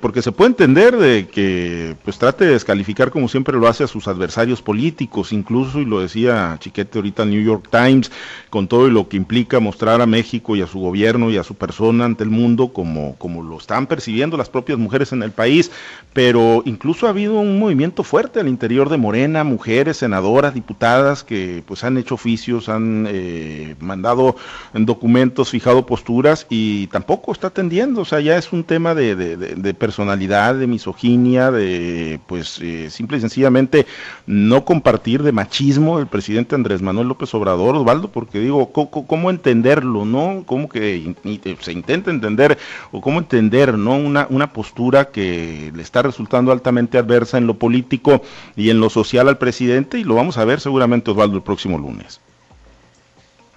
porque 0.00 0.22
se 0.22 0.32
puede 0.32 0.48
entender 0.48 0.96
de 0.96 1.28
que 1.28 1.94
pues 2.04 2.16
trate 2.16 2.46
de 2.46 2.52
descalificar 2.52 3.10
como 3.10 3.28
siempre 3.28 3.58
lo 3.58 3.68
hace 3.68 3.84
a 3.84 3.86
sus 3.86 4.08
adversarios 4.08 4.62
políticos, 4.62 5.34
incluso, 5.34 5.78
y 5.78 5.84
lo 5.84 6.00
decía 6.00 6.56
Chiquete 6.58 7.00
ahorita 7.00 7.24
el 7.24 7.30
New 7.32 7.44
York 7.44 7.68
Times, 7.70 8.10
con 8.48 8.66
todo 8.66 8.88
lo 8.88 9.10
que 9.10 9.18
implica 9.18 9.60
mostrar 9.60 10.00
a 10.00 10.06
México 10.06 10.56
y 10.56 10.62
a 10.62 10.66
su 10.66 10.80
gobierno 10.80 11.30
y 11.30 11.36
a 11.36 11.44
su 11.44 11.54
persona 11.54 12.06
ante 12.06 12.24
el 12.24 12.30
mundo 12.30 12.72
como, 12.72 13.16
como 13.18 13.42
lo 13.42 13.58
están 13.58 13.86
percibiendo 13.86 14.38
las 14.38 14.48
propias 14.48 14.78
mujeres 14.78 15.12
en 15.12 15.22
el 15.22 15.32
país, 15.32 15.70
pero 16.14 16.29
pero 16.30 16.62
incluso 16.64 17.08
ha 17.08 17.10
habido 17.10 17.40
un 17.40 17.58
movimiento 17.58 18.04
fuerte 18.04 18.38
al 18.38 18.46
interior 18.46 18.88
de 18.88 18.96
Morena, 18.96 19.42
mujeres, 19.42 19.96
senadoras, 19.96 20.54
diputadas 20.54 21.24
que 21.24 21.64
pues 21.66 21.82
han 21.82 21.98
hecho 21.98 22.14
oficios, 22.14 22.68
han 22.68 23.04
eh, 23.10 23.74
mandado 23.80 24.36
documentos, 24.72 25.50
fijado 25.50 25.86
posturas 25.86 26.46
y 26.48 26.86
tampoco 26.86 27.32
está 27.32 27.48
atendiendo, 27.48 28.02
o 28.02 28.04
sea, 28.04 28.20
ya 28.20 28.36
es 28.36 28.52
un 28.52 28.62
tema 28.62 28.94
de, 28.94 29.16
de, 29.16 29.74
personalidad, 29.74 30.54
de 30.54 30.68
misoginia, 30.68 31.50
de 31.50 32.20
pues 32.28 32.60
eh, 32.62 32.90
simple 32.90 33.18
y 33.18 33.22
sencillamente 33.22 33.86
no 34.24 34.64
compartir 34.64 35.24
de 35.24 35.32
machismo 35.32 35.98
el 35.98 36.06
presidente 36.06 36.54
Andrés 36.54 36.80
Manuel 36.80 37.08
López 37.08 37.34
Obrador, 37.34 37.74
Osvaldo, 37.74 38.06
porque 38.12 38.38
digo, 38.38 38.70
¿cómo, 38.70 39.30
entenderlo, 39.30 40.04
no? 40.04 40.44
¿Cómo 40.46 40.68
que 40.68 41.12
se 41.60 41.72
intenta 41.72 42.12
entender 42.12 42.56
o 42.92 43.00
cómo 43.00 43.18
entender, 43.18 43.76
no? 43.76 43.96
Una, 43.96 44.28
una 44.30 44.52
postura 44.52 45.06
que 45.06 45.72
le 45.74 45.82
está 45.82 46.02
resultando 46.02 46.19
altamente 46.50 46.98
adversa 46.98 47.38
en 47.38 47.46
lo 47.46 47.54
político 47.54 48.22
y 48.56 48.70
en 48.70 48.80
lo 48.80 48.90
social 48.90 49.28
al 49.28 49.38
presidente 49.38 49.98
y 49.98 50.04
lo 50.04 50.14
vamos 50.14 50.38
a 50.38 50.44
ver 50.44 50.60
seguramente 50.60 51.10
Osvaldo 51.10 51.36
el 51.36 51.42
próximo 51.42 51.78
lunes. 51.78 52.20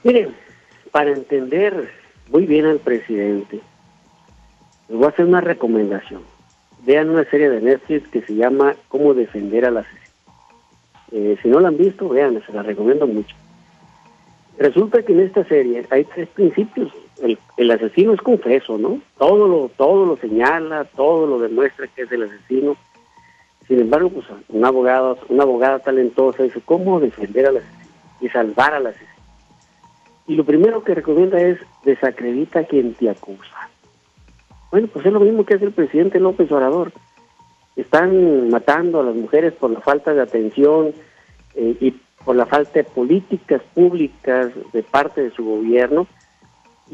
Miren, 0.03 0.35
para 0.91 1.11
entender 1.11 1.89
muy 2.29 2.45
bien 2.45 2.65
al 2.65 2.79
presidente, 2.79 3.59
les 4.89 4.97
voy 4.97 5.05
a 5.05 5.09
hacer 5.09 5.25
una 5.25 5.41
recomendación. 5.41 6.21
Vean 6.85 7.09
una 7.09 7.23
serie 7.25 7.49
de 7.49 7.61
Netflix 7.61 8.07
que 8.09 8.21
se 8.21 8.35
llama 8.35 8.75
Cómo 8.89 9.13
defender 9.13 9.65
al 9.65 9.77
asesino. 9.77 10.01
Eh, 11.11 11.37
si 11.41 11.47
no 11.47 11.59
la 11.59 11.69
han 11.69 11.77
visto, 11.77 12.09
vean, 12.09 12.41
se 12.45 12.51
la 12.51 12.63
recomiendo 12.63 13.07
mucho. 13.07 13.35
Resulta 14.57 15.01
que 15.03 15.13
en 15.13 15.21
esta 15.21 15.43
serie 15.45 15.85
hay 15.89 16.03
tres 16.05 16.27
principios 16.29 16.91
el, 17.57 17.71
asesino 17.71 18.13
es 18.13 18.21
confeso, 18.21 18.77
¿no? 18.77 18.99
Todo 19.17 19.47
lo, 19.47 19.69
todo 19.69 20.05
lo 20.05 20.17
señala, 20.17 20.85
todo 20.85 21.25
lo 21.25 21.39
demuestra 21.39 21.87
que 21.87 22.03
es 22.03 22.11
el 22.11 22.23
asesino. 22.23 22.75
Sin 23.67 23.79
embargo, 23.79 24.09
pues 24.09 24.25
un 24.49 24.65
abogado, 24.65 25.17
una 25.29 25.43
abogada 25.43 25.79
talentosa 25.79 26.43
dice, 26.43 26.61
¿cómo 26.65 26.99
defender 26.99 27.47
al 27.47 27.57
asesino 27.57 27.89
y 28.19 28.29
salvar 28.29 28.73
al 28.73 28.87
asesino? 28.87 29.09
Y 30.27 30.35
lo 30.35 30.43
primero 30.43 30.83
que 30.83 30.95
recomienda 30.95 31.39
es 31.39 31.59
desacredita 31.85 32.59
a 32.59 32.63
quien 32.65 32.93
te 32.93 33.09
acusa. 33.09 33.69
Bueno, 34.71 34.87
pues 34.87 35.05
es 35.05 35.13
lo 35.13 35.19
mismo 35.19 35.45
que 35.45 35.53
hace 35.53 35.65
el 35.65 35.71
presidente 35.71 36.19
López 36.19 36.51
Obrador. 36.51 36.91
Están 37.75 38.49
matando 38.49 38.99
a 38.99 39.03
las 39.03 39.15
mujeres 39.15 39.53
por 39.53 39.71
la 39.71 39.81
falta 39.81 40.13
de 40.13 40.21
atención 40.21 40.93
eh, 41.55 41.77
y 41.79 41.91
por 42.23 42.35
la 42.35 42.45
falta 42.45 42.73
de 42.73 42.83
políticas 42.83 43.61
públicas 43.73 44.51
de 44.71 44.83
parte 44.83 45.21
de 45.21 45.31
su 45.31 45.43
gobierno 45.43 46.07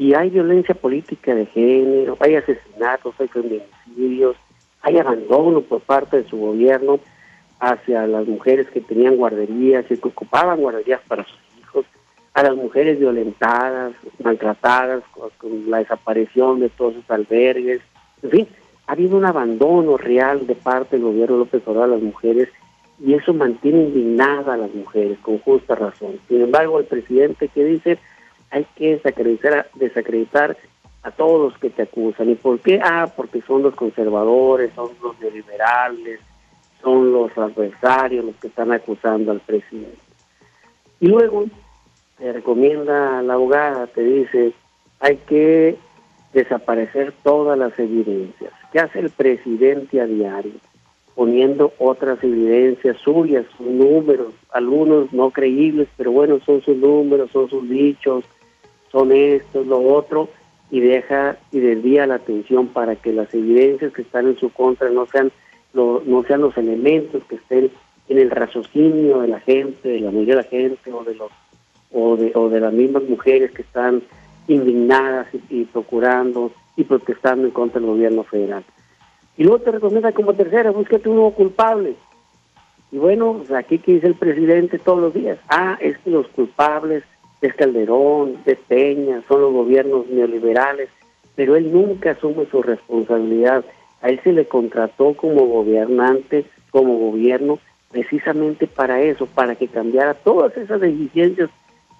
y 0.00 0.14
hay 0.14 0.30
violencia 0.30 0.74
política 0.74 1.34
de 1.34 1.44
género, 1.44 2.16
hay 2.20 2.34
asesinatos, 2.34 3.14
hay 3.18 3.28
feminicidios, 3.28 4.34
hay 4.80 4.96
abandono 4.96 5.60
por 5.60 5.82
parte 5.82 6.22
de 6.22 6.28
su 6.30 6.38
gobierno 6.38 7.00
hacia 7.58 8.06
las 8.06 8.26
mujeres 8.26 8.66
que 8.70 8.80
tenían 8.80 9.18
guarderías 9.18 9.84
y 9.90 9.98
que 9.98 10.08
ocupaban 10.08 10.58
guarderías 10.58 11.02
para 11.06 11.24
sus 11.24 11.38
hijos, 11.58 11.84
a 12.32 12.42
las 12.42 12.56
mujeres 12.56 12.98
violentadas, 12.98 13.92
maltratadas, 14.24 15.02
con, 15.12 15.70
la 15.70 15.80
desaparición 15.80 16.60
de 16.60 16.70
todos 16.70 16.94
sus 16.94 17.10
albergues, 17.10 17.82
en 18.22 18.30
fin, 18.30 18.48
ha 18.86 18.92
habido 18.92 19.18
un 19.18 19.26
abandono 19.26 19.98
real 19.98 20.46
de 20.46 20.54
parte 20.54 20.96
del 20.96 21.04
gobierno 21.04 21.36
López 21.36 21.60
Obrador 21.66 21.90
a 21.90 21.92
las 21.96 22.02
mujeres 22.02 22.48
y 22.98 23.12
eso 23.12 23.34
mantiene 23.34 23.82
indignada 23.82 24.54
a 24.54 24.56
las 24.56 24.74
mujeres 24.74 25.18
con 25.18 25.36
justa 25.40 25.74
razón. 25.74 26.18
Sin 26.26 26.40
embargo, 26.40 26.78
el 26.78 26.86
presidente 26.86 27.48
que 27.48 27.64
dice 27.66 27.98
hay 28.50 28.66
que 28.76 28.96
desacreditar, 28.96 29.70
desacreditar 29.74 30.56
a 31.02 31.10
todos 31.10 31.52
los 31.52 31.60
que 31.60 31.70
te 31.70 31.82
acusan. 31.82 32.30
¿Y 32.30 32.34
por 32.34 32.60
qué? 32.60 32.80
Ah, 32.82 33.10
porque 33.14 33.40
son 33.42 33.62
los 33.62 33.74
conservadores, 33.74 34.72
son 34.74 34.90
los 35.02 35.18
neoliberales, 35.20 36.20
son 36.82 37.12
los 37.12 37.36
adversarios 37.36 38.24
los 38.24 38.36
que 38.36 38.48
están 38.48 38.72
acusando 38.72 39.30
al 39.30 39.40
presidente. 39.40 39.98
Y 41.00 41.08
luego 41.08 41.46
te 42.18 42.32
recomienda 42.32 43.22
la 43.22 43.34
abogada, 43.34 43.86
te 43.86 44.02
dice, 44.02 44.52
hay 45.00 45.16
que 45.16 45.76
desaparecer 46.34 47.14
todas 47.22 47.58
las 47.58 47.78
evidencias. 47.78 48.52
¿Qué 48.72 48.80
hace 48.80 49.00
el 49.00 49.10
presidente 49.10 50.00
a 50.00 50.06
diario? 50.06 50.52
Poniendo 51.14 51.72
otras 51.78 52.22
evidencias 52.22 52.96
suyas, 52.98 53.44
sus 53.56 53.66
números, 53.66 54.32
algunos 54.52 55.12
no 55.12 55.30
creíbles, 55.30 55.88
pero 55.96 56.12
bueno, 56.12 56.38
son 56.44 56.62
sus 56.62 56.76
números, 56.76 57.30
son 57.30 57.48
sus 57.48 57.68
dichos, 57.68 58.24
son 58.90 59.12
esto, 59.12 59.64
lo 59.64 59.80
otro, 59.80 60.28
y 60.70 60.80
deja 60.80 61.36
y 61.52 61.60
desvía 61.60 62.06
la 62.06 62.16
atención 62.16 62.68
para 62.68 62.96
que 62.96 63.12
las 63.12 63.32
evidencias 63.34 63.92
que 63.92 64.02
están 64.02 64.26
en 64.26 64.38
su 64.38 64.50
contra 64.50 64.88
no 64.90 65.06
sean, 65.06 65.32
no 65.74 66.24
sean 66.26 66.40
los 66.40 66.56
elementos 66.56 67.22
que 67.24 67.36
estén 67.36 67.70
en 68.08 68.18
el 68.18 68.30
raciocinio 68.30 69.20
de 69.20 69.28
la 69.28 69.40
gente, 69.40 69.88
de 69.88 70.00
la 70.00 70.10
mayoría 70.10 70.36
de 70.36 70.42
la 70.42 70.48
gente 70.48 70.92
o 70.92 71.04
de 71.04 71.14
los 71.14 71.30
o 71.92 72.16
de, 72.16 72.32
o 72.34 72.48
de 72.48 72.60
las 72.60 72.72
mismas 72.72 73.02
mujeres 73.04 73.50
que 73.52 73.62
están 73.62 74.02
indignadas 74.48 75.26
y, 75.48 75.64
procurando 75.64 76.52
y 76.76 76.84
protestando 76.84 77.46
en 77.46 77.52
contra 77.52 77.80
del 77.80 77.90
gobierno 77.90 78.24
federal. 78.24 78.64
Y 79.36 79.44
luego 79.44 79.60
te 79.60 79.72
recomienda 79.72 80.12
como 80.12 80.34
tercera, 80.34 80.70
búsquete 80.70 81.08
un 81.08 81.16
nuevo 81.16 81.34
culpable. 81.34 81.94
Y 82.92 82.98
bueno, 82.98 83.34
pues, 83.38 83.50
aquí 83.52 83.78
que 83.78 83.94
dice 83.94 84.06
el 84.06 84.14
presidente 84.14 84.78
todos 84.78 85.00
los 85.00 85.14
días, 85.14 85.38
ah, 85.48 85.78
es 85.80 85.98
que 85.98 86.10
los 86.10 86.26
culpables 86.28 87.04
es 87.40 87.54
Calderón, 87.54 88.38
es 88.44 88.58
Peña, 88.68 89.22
son 89.28 89.40
los 89.40 89.52
gobiernos 89.52 90.06
neoliberales, 90.08 90.88
pero 91.34 91.56
él 91.56 91.72
nunca 91.72 92.12
asume 92.12 92.46
su 92.50 92.62
responsabilidad. 92.62 93.64
A 94.02 94.08
él 94.08 94.20
se 94.22 94.32
le 94.32 94.46
contrató 94.46 95.14
como 95.14 95.46
gobernante, 95.46 96.44
como 96.70 96.98
gobierno, 96.98 97.58
precisamente 97.90 98.66
para 98.66 99.00
eso, 99.00 99.26
para 99.26 99.54
que 99.54 99.68
cambiara 99.68 100.14
todas 100.14 100.56
esas 100.56 100.80
deficiencias 100.80 101.50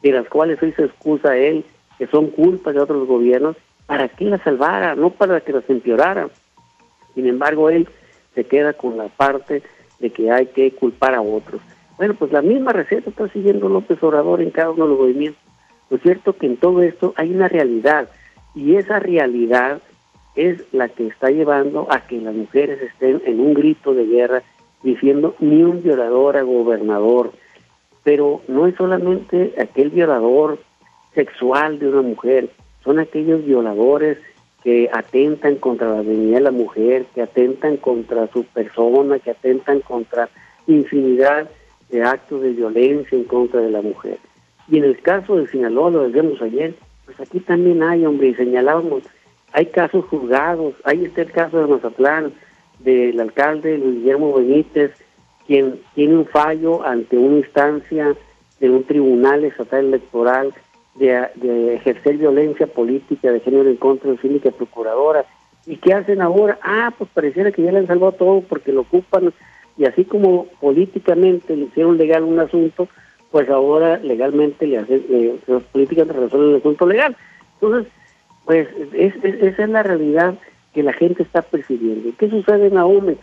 de 0.02 0.12
las 0.12 0.28
cuales 0.28 0.62
hoy 0.62 0.72
se 0.72 0.84
excusa 0.84 1.36
él, 1.36 1.64
que 1.98 2.06
son 2.06 2.28
culpas 2.28 2.74
de 2.74 2.80
otros 2.80 3.06
gobiernos, 3.06 3.56
para 3.86 4.08
que 4.08 4.24
las 4.24 4.42
salvara, 4.42 4.94
no 4.94 5.10
para 5.10 5.40
que 5.40 5.52
las 5.52 5.68
empeorara. 5.68 6.28
Sin 7.14 7.26
embargo, 7.26 7.70
él 7.70 7.88
se 8.34 8.44
queda 8.44 8.72
con 8.72 8.96
la 8.96 9.08
parte 9.08 9.62
de 9.98 10.10
que 10.10 10.30
hay 10.30 10.46
que 10.46 10.70
culpar 10.72 11.14
a 11.14 11.20
otros. 11.20 11.60
Bueno, 12.00 12.14
pues 12.14 12.32
la 12.32 12.40
misma 12.40 12.72
receta 12.72 13.10
está 13.10 13.28
siguiendo 13.28 13.68
López 13.68 14.02
Obrador 14.02 14.40
en 14.40 14.48
cada 14.48 14.70
uno 14.70 14.84
de 14.84 14.88
los 14.88 15.00
movimientos. 15.00 15.42
Lo 15.90 15.98
cierto 15.98 16.32
que 16.32 16.46
en 16.46 16.56
todo 16.56 16.80
esto 16.80 17.12
hay 17.14 17.30
una 17.30 17.46
realidad 17.46 18.08
y 18.54 18.76
esa 18.76 19.00
realidad 19.00 19.82
es 20.34 20.64
la 20.72 20.88
que 20.88 21.08
está 21.08 21.28
llevando 21.28 21.86
a 21.92 22.06
que 22.06 22.18
las 22.18 22.34
mujeres 22.34 22.80
estén 22.80 23.20
en 23.26 23.38
un 23.38 23.52
grito 23.52 23.92
de 23.92 24.06
guerra 24.06 24.42
diciendo 24.82 25.36
ni 25.40 25.62
un 25.62 25.82
violador 25.82 26.38
a 26.38 26.42
gobernador. 26.42 27.32
Pero 28.02 28.40
no 28.48 28.66
es 28.66 28.76
solamente 28.76 29.52
aquel 29.60 29.90
violador 29.90 30.58
sexual 31.14 31.78
de 31.78 31.88
una 31.88 32.00
mujer, 32.00 32.48
son 32.82 32.98
aquellos 32.98 33.44
violadores 33.44 34.16
que 34.64 34.88
atentan 34.90 35.56
contra 35.56 35.90
la 35.90 36.00
dignidad 36.00 36.38
de 36.38 36.44
la 36.44 36.50
mujer, 36.50 37.04
que 37.14 37.20
atentan 37.20 37.76
contra 37.76 38.26
su 38.28 38.44
persona, 38.44 39.18
que 39.18 39.32
atentan 39.32 39.80
contra 39.80 40.30
infinidad 40.66 41.50
de 41.90 42.02
actos 42.02 42.42
de 42.42 42.50
violencia 42.50 43.16
en 43.16 43.24
contra 43.24 43.60
de 43.60 43.70
la 43.70 43.82
mujer. 43.82 44.18
Y 44.68 44.78
en 44.78 44.84
el 44.84 45.00
caso 45.00 45.36
de 45.36 45.48
Sinaloa, 45.48 45.90
lo 45.90 46.02
decíamos 46.08 46.40
ayer, 46.42 46.74
pues 47.04 47.20
aquí 47.20 47.40
también 47.40 47.82
hay, 47.82 48.06
hombre, 48.06 48.28
y 48.28 48.34
señalábamos, 48.34 49.02
hay 49.52 49.66
casos 49.66 50.04
juzgados, 50.06 50.74
ahí 50.84 51.04
está 51.04 51.22
el 51.22 51.32
caso 51.32 51.58
de 51.58 51.66
Mazatlán, 51.66 52.32
del 52.78 53.18
alcalde 53.20 53.78
Luis 53.78 53.96
Guillermo 53.96 54.32
Benítez, 54.34 54.92
quien 55.46 55.80
tiene 55.94 56.16
un 56.16 56.26
fallo 56.26 56.84
ante 56.84 57.18
una 57.18 57.38
instancia 57.38 58.14
de 58.60 58.70
un 58.70 58.84
tribunal 58.84 59.44
estatal 59.44 59.86
electoral 59.86 60.54
de, 60.94 61.74
ejercer 61.74 62.18
violencia 62.18 62.66
política 62.66 63.32
de 63.32 63.40
género 63.40 63.68
en 63.68 63.76
contra 63.76 64.10
de 64.10 64.18
su 64.18 64.28
única 64.28 64.50
procuradora. 64.50 65.24
¿Y 65.66 65.76
qué 65.76 65.94
hacen 65.94 66.20
ahora? 66.20 66.58
Ah, 66.62 66.92
pues 66.96 67.10
pareciera 67.12 67.50
que 67.50 67.62
ya 67.62 67.72
le 67.72 67.78
han 67.78 67.86
salvado 67.86 68.12
todo 68.12 68.40
porque 68.42 68.72
lo 68.72 68.82
ocupan 68.82 69.32
y 69.80 69.86
así 69.86 70.04
como 70.04 70.44
políticamente 70.60 71.56
le 71.56 71.64
hicieron 71.64 71.96
legal 71.96 72.22
un 72.24 72.38
asunto, 72.38 72.86
pues 73.30 73.48
ahora 73.48 73.96
legalmente 73.96 74.66
le 74.66 74.76
hacen, 74.76 75.40
las 75.46 75.62
políticas 75.62 76.06
resuelven 76.06 76.50
el 76.50 76.56
asunto 76.56 76.86
legal. 76.86 77.16
Entonces, 77.54 77.90
pues 78.44 78.68
esa 78.92 79.62
es 79.62 79.68
la 79.70 79.82
realidad 79.82 80.34
que 80.74 80.82
la 80.82 80.92
gente 80.92 81.22
está 81.22 81.40
percibiendo. 81.40 82.10
¿Qué 82.18 82.28
sucede 82.28 82.66
en 82.66 82.76
Aume? 82.76 83.16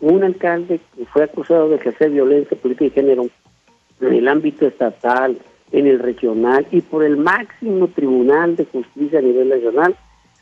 Un 0.00 0.22
alcalde 0.22 0.78
que 0.96 1.06
fue 1.06 1.24
acusado 1.24 1.70
de 1.70 1.76
ejercer 1.76 2.10
violencia 2.10 2.56
política 2.56 2.84
y 2.86 2.90
género 2.90 3.26
en 4.00 4.12
el 4.12 4.28
ámbito 4.28 4.64
estatal, 4.64 5.36
en 5.72 5.88
el 5.88 5.98
regional 5.98 6.68
y 6.70 6.82
por 6.82 7.02
el 7.02 7.16
máximo 7.16 7.88
tribunal 7.88 8.54
de 8.54 8.66
justicia 8.66 9.18
a 9.18 9.22
nivel 9.22 9.50
regional, 9.50 9.96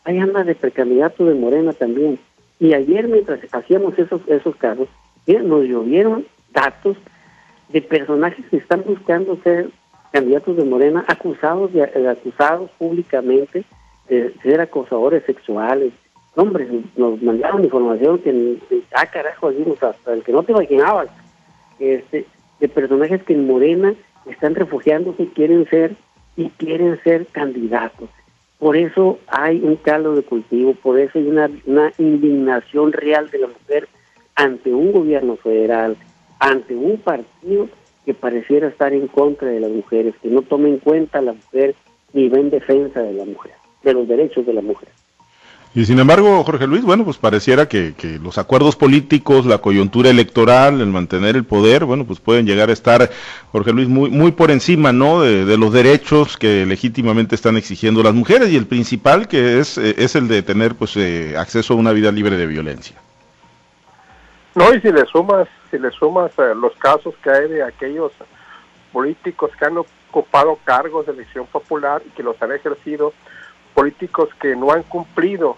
hay 0.04 0.18
anda 0.18 0.44
de 0.44 0.56
precandidato 0.56 1.24
de 1.24 1.32
Morena 1.32 1.72
también. 1.72 2.18
Y 2.60 2.74
ayer 2.74 3.08
mientras 3.08 3.40
hacíamos 3.50 3.98
esos, 3.98 4.20
esos 4.28 4.54
casos, 4.56 4.88
nos 5.26 5.64
llovieron 5.64 6.26
datos 6.52 6.96
de 7.70 7.82
personajes 7.82 8.44
que 8.50 8.58
están 8.58 8.84
buscando 8.86 9.36
ser 9.42 9.70
candidatos 10.12 10.56
de 10.56 10.64
Morena, 10.64 11.04
acusados 11.08 11.72
de, 11.72 11.80
eh, 11.82 12.08
acusados 12.08 12.70
públicamente 12.78 13.64
de 14.08 14.32
ser 14.42 14.60
acosadores 14.60 15.24
sexuales, 15.24 15.92
Hombre, 16.36 16.66
nos 16.96 17.22
mandaron 17.22 17.62
información 17.62 18.18
que, 18.18 18.58
ah, 18.92 19.06
carajo, 19.06 19.52
decimos, 19.52 19.80
hasta 19.82 20.14
el 20.14 20.24
que 20.24 20.32
no 20.32 20.42
te 20.42 20.50
imaginabas, 20.50 21.08
este, 21.78 22.26
de 22.58 22.68
personajes 22.68 23.22
que 23.22 23.34
en 23.34 23.46
Morena 23.46 23.94
están 24.26 24.56
refugiándose, 24.56 25.28
quieren 25.28 25.68
ser 25.68 25.94
y 26.36 26.48
quieren 26.50 27.00
ser 27.04 27.26
candidatos. 27.26 28.08
Por 28.58 28.76
eso 28.76 29.20
hay 29.28 29.60
un 29.62 29.76
caldo 29.76 30.16
de 30.16 30.22
cultivo, 30.22 30.74
por 30.74 30.98
eso 30.98 31.18
hay 31.18 31.28
una, 31.28 31.48
una 31.66 31.92
indignación 31.98 32.92
real 32.92 33.30
de 33.30 33.38
la 33.38 33.46
mujer 33.46 33.88
ante 34.34 34.72
un 34.72 34.92
gobierno 34.92 35.36
federal, 35.36 35.96
ante 36.38 36.74
un 36.74 36.98
partido 36.98 37.68
que 38.04 38.14
pareciera 38.14 38.68
estar 38.68 38.92
en 38.92 39.08
contra 39.08 39.48
de 39.48 39.60
las 39.60 39.70
mujeres, 39.70 40.14
que 40.22 40.28
no 40.28 40.42
tome 40.42 40.68
en 40.68 40.78
cuenta 40.78 41.18
a 41.18 41.22
la 41.22 41.32
mujer 41.32 41.74
ni 42.12 42.28
va 42.28 42.38
en 42.38 42.50
defensa 42.50 43.00
de 43.00 43.12
la 43.12 43.24
mujer, 43.24 43.52
de 43.82 43.94
los 43.94 44.06
derechos 44.06 44.46
de 44.46 44.52
la 44.52 44.60
mujer. 44.60 44.88
Y 45.76 45.86
sin 45.86 45.98
embargo, 45.98 46.44
Jorge 46.44 46.68
Luis, 46.68 46.84
bueno, 46.84 47.04
pues 47.04 47.16
pareciera 47.16 47.68
que, 47.68 47.94
que, 47.96 48.20
los 48.20 48.38
acuerdos 48.38 48.76
políticos, 48.76 49.44
la 49.44 49.58
coyuntura 49.58 50.08
electoral, 50.08 50.80
el 50.80 50.86
mantener 50.86 51.34
el 51.34 51.42
poder, 51.44 51.84
bueno, 51.84 52.04
pues 52.04 52.20
pueden 52.20 52.46
llegar 52.46 52.70
a 52.70 52.72
estar, 52.72 53.10
Jorge 53.50 53.72
Luis, 53.72 53.88
muy, 53.88 54.08
muy 54.08 54.30
por 54.30 54.52
encima, 54.52 54.92
¿no? 54.92 55.22
De, 55.22 55.56
los 55.58 55.72
derechos 55.72 56.36
que 56.36 56.64
legítimamente 56.64 57.34
están 57.34 57.56
exigiendo 57.56 58.04
las 58.04 58.14
mujeres 58.14 58.50
y 58.50 58.56
el 58.56 58.66
principal 58.66 59.26
que 59.26 59.58
es, 59.58 59.76
eh, 59.76 59.96
es 59.98 60.14
el 60.14 60.28
de 60.28 60.42
tener, 60.42 60.76
pues, 60.76 60.96
eh, 60.96 61.34
acceso 61.36 61.74
a 61.74 61.76
una 61.76 61.90
vida 61.90 62.12
libre 62.12 62.36
de 62.36 62.46
violencia. 62.46 62.94
No, 64.54 64.72
y 64.72 64.80
si 64.80 64.92
le 64.92 65.04
sumas, 65.06 65.48
si 65.70 65.78
le 65.78 65.90
sumas 65.90 66.30
eh, 66.38 66.54
los 66.54 66.74
casos 66.76 67.14
que 67.22 67.30
hay 67.30 67.48
de 67.48 67.62
aquellos 67.62 68.12
políticos 68.92 69.50
que 69.58 69.64
han 69.64 69.78
ocupado 69.78 70.58
cargos 70.64 71.06
de 71.06 71.12
elección 71.12 71.46
popular 71.46 72.02
y 72.06 72.10
que 72.10 72.22
los 72.22 72.40
han 72.40 72.52
ejercido, 72.52 73.12
políticos 73.74 74.28
que 74.40 74.54
no 74.54 74.70
han 74.70 74.84
cumplido 74.84 75.56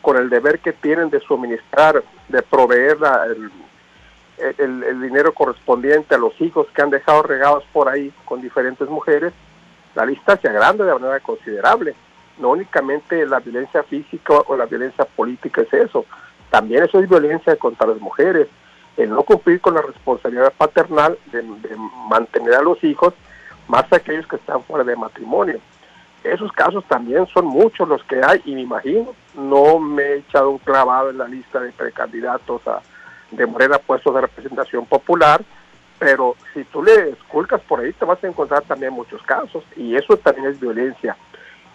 con 0.00 0.16
el 0.16 0.30
deber 0.30 0.60
que 0.60 0.72
tienen 0.72 1.10
de 1.10 1.18
suministrar, 1.18 2.04
de 2.28 2.42
proveer 2.42 2.96
el, 3.26 4.84
el, 4.84 5.00
dinero 5.02 5.34
correspondiente 5.34 6.14
a 6.14 6.18
los 6.18 6.40
hijos 6.40 6.68
que 6.72 6.82
han 6.82 6.90
dejado 6.90 7.24
regados 7.24 7.64
por 7.72 7.88
ahí 7.88 8.12
con 8.24 8.40
diferentes 8.40 8.88
mujeres, 8.88 9.32
la 9.96 10.06
lista 10.06 10.36
se 10.36 10.48
agranda 10.48 10.84
de 10.84 10.94
manera 10.94 11.18
considerable. 11.18 11.96
No 12.38 12.50
únicamente 12.50 13.26
la 13.26 13.40
violencia 13.40 13.82
física 13.82 14.34
o 14.46 14.56
la 14.56 14.66
violencia 14.66 15.04
política 15.04 15.62
es 15.62 15.72
eso, 15.72 16.06
también 16.50 16.84
eso 16.84 17.00
es 17.00 17.08
violencia 17.08 17.56
contra 17.56 17.88
las 17.88 18.00
mujeres, 18.00 18.48
el 18.96 19.10
no 19.10 19.22
cumplir 19.22 19.60
con 19.60 19.74
la 19.74 19.82
responsabilidad 19.82 20.52
paternal 20.56 21.18
de, 21.32 21.42
mantener 22.08 22.54
a 22.54 22.62
los 22.62 22.82
hijos, 22.82 23.14
más 23.68 23.92
aquellos 23.92 24.26
que 24.26 24.36
están 24.36 24.62
fuera 24.62 24.84
de 24.84 24.96
matrimonio 24.96 25.60
esos 26.24 26.52
casos 26.52 26.84
también 26.88 27.26
son 27.28 27.46
muchos 27.46 27.88
los 27.88 28.02
que 28.04 28.20
hay 28.22 28.40
y 28.44 28.54
me 28.54 28.62
imagino, 28.62 29.14
no 29.34 29.78
me 29.78 30.02
he 30.02 30.16
echado 30.18 30.50
un 30.50 30.58
clavado 30.58 31.10
en 31.10 31.18
la 31.18 31.28
lista 31.28 31.60
de 31.60 31.72
precandidatos 31.72 32.66
a, 32.66 32.80
de 33.30 33.46
Morena 33.46 33.78
puestos 33.78 34.14
de 34.14 34.22
representación 34.22 34.86
popular, 34.86 35.42
pero 35.98 36.36
si 36.54 36.64
tú 36.64 36.82
le 36.82 37.10
esculcas 37.10 37.60
por 37.62 37.80
ahí 37.80 37.92
te 37.92 38.04
vas 38.04 38.22
a 38.22 38.28
encontrar 38.28 38.62
también 38.62 38.92
muchos 38.92 39.22
casos 39.22 39.64
y 39.76 39.96
eso 39.96 40.16
también 40.16 40.48
es 40.48 40.60
violencia. 40.60 41.16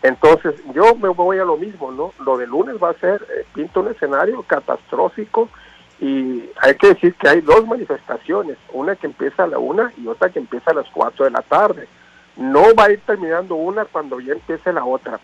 Entonces 0.04 0.56
yo 0.76 0.96
me 0.96 1.10
voy 1.10 1.40
a 1.40 1.46
lo 1.46 1.58
mismo, 1.58 1.92
¿no? 1.92 2.14
Lo 2.24 2.38
de 2.38 2.46
lunes 2.46 2.76
va 2.82 2.92
a 2.92 3.00
ser, 3.00 3.26
eh, 3.36 3.46
pinta 3.56 3.80
un 3.80 3.88
escenario 3.88 4.44
catastrófico 4.44 5.50
y 6.00 6.50
hay 6.62 6.76
que 6.76 6.90
decir 6.90 7.16
que 7.16 7.30
hay 7.30 7.42
dos 7.42 7.66
manifestaciones, 7.66 8.58
una 8.72 8.96
que 8.96 9.08
empieza 9.08 9.44
a 9.44 9.48
la 9.48 9.58
una 9.58 9.92
y 9.98 10.08
otra 10.08 10.30
que 10.30 10.40
empieza 10.40 10.72
a 10.72 10.76
las 10.76 10.90
cuatro 10.90 11.26
de 11.26 11.32
la 11.32 11.42
tarde 11.42 11.88
no 12.36 12.74
va 12.76 12.86
a 12.86 12.92
ir 12.92 13.02
terminando 13.02 13.56
una 13.56 13.86
cuando 13.86 14.20
ya 14.20 14.34
empiece 14.34 14.74
la 14.74 14.86
otra. 14.86 15.20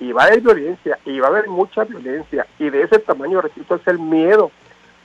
Y 0.00 0.12
va 0.12 0.24
a 0.24 0.26
haber 0.26 0.40
violencia, 0.40 0.98
y 1.04 1.18
va 1.18 1.26
a 1.26 1.30
haber 1.30 1.48
mucha 1.48 1.84
violencia, 1.84 2.46
y 2.58 2.70
de 2.70 2.82
ese 2.82 2.98
tamaño, 3.00 3.40
repito, 3.40 3.74
es 3.74 3.86
el 3.86 3.98
miedo 3.98 4.50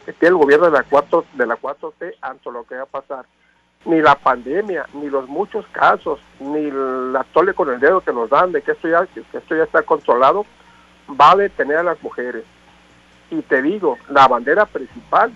que 0.06 0.13
tiene 0.13 0.36
el 0.36 0.42
gobierno 0.42 0.65
de 0.65 0.72
la 0.72 0.84
4 0.84 1.25
de 1.34 1.48
la 1.48 1.56
4T 1.56 2.15
ante 2.22 2.51
lo 2.51 2.63
que 2.65 2.75
va 2.75 2.84
a 2.84 2.86
pasar. 2.86 3.25
Ni 3.85 4.01
la 4.01 4.15
pandemia, 4.15 4.87
ni 4.93 5.09
los 5.09 5.27
muchos 5.27 5.65
casos, 5.67 6.19
ni 6.39 6.71
la 6.71 7.25
tole 7.33 7.53
con 7.53 7.69
el 7.69 7.79
dedo 7.79 8.01
que 8.01 8.13
nos 8.13 8.29
dan 8.29 8.51
de 8.51 8.61
que 8.61 8.71
esto 8.71 8.87
ya, 8.87 9.05
que 9.07 9.37
esto 9.37 9.55
ya 9.55 9.63
está 9.63 9.81
controlado, 9.81 10.46
va 11.09 11.31
a 11.31 11.35
detener 11.35 11.77
a 11.77 11.83
las 11.83 12.01
mujeres. 12.01 12.43
Y 13.29 13.41
te 13.41 13.61
digo, 13.61 13.98
la 14.09 14.27
bandera 14.27 14.65
principal 14.65 15.31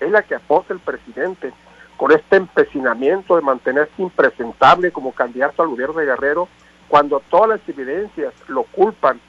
es 0.00 0.10
la 0.10 0.22
que 0.22 0.34
aporta 0.34 0.74
el 0.74 0.80
presidente 0.80 1.52
con 1.96 2.12
este 2.12 2.36
empecinamiento 2.36 3.36
de 3.36 3.42
mantenerse 3.42 4.02
impresentable 4.02 4.92
como 4.92 5.12
candidato 5.12 5.62
al 5.62 5.68
gobierno 5.68 6.00
de 6.00 6.06
Guerrero, 6.06 6.48
cuando 6.88 7.20
todas 7.30 7.48
las 7.48 7.68
evidencias 7.68 8.34
lo 8.48 8.64
culpan 8.64 9.20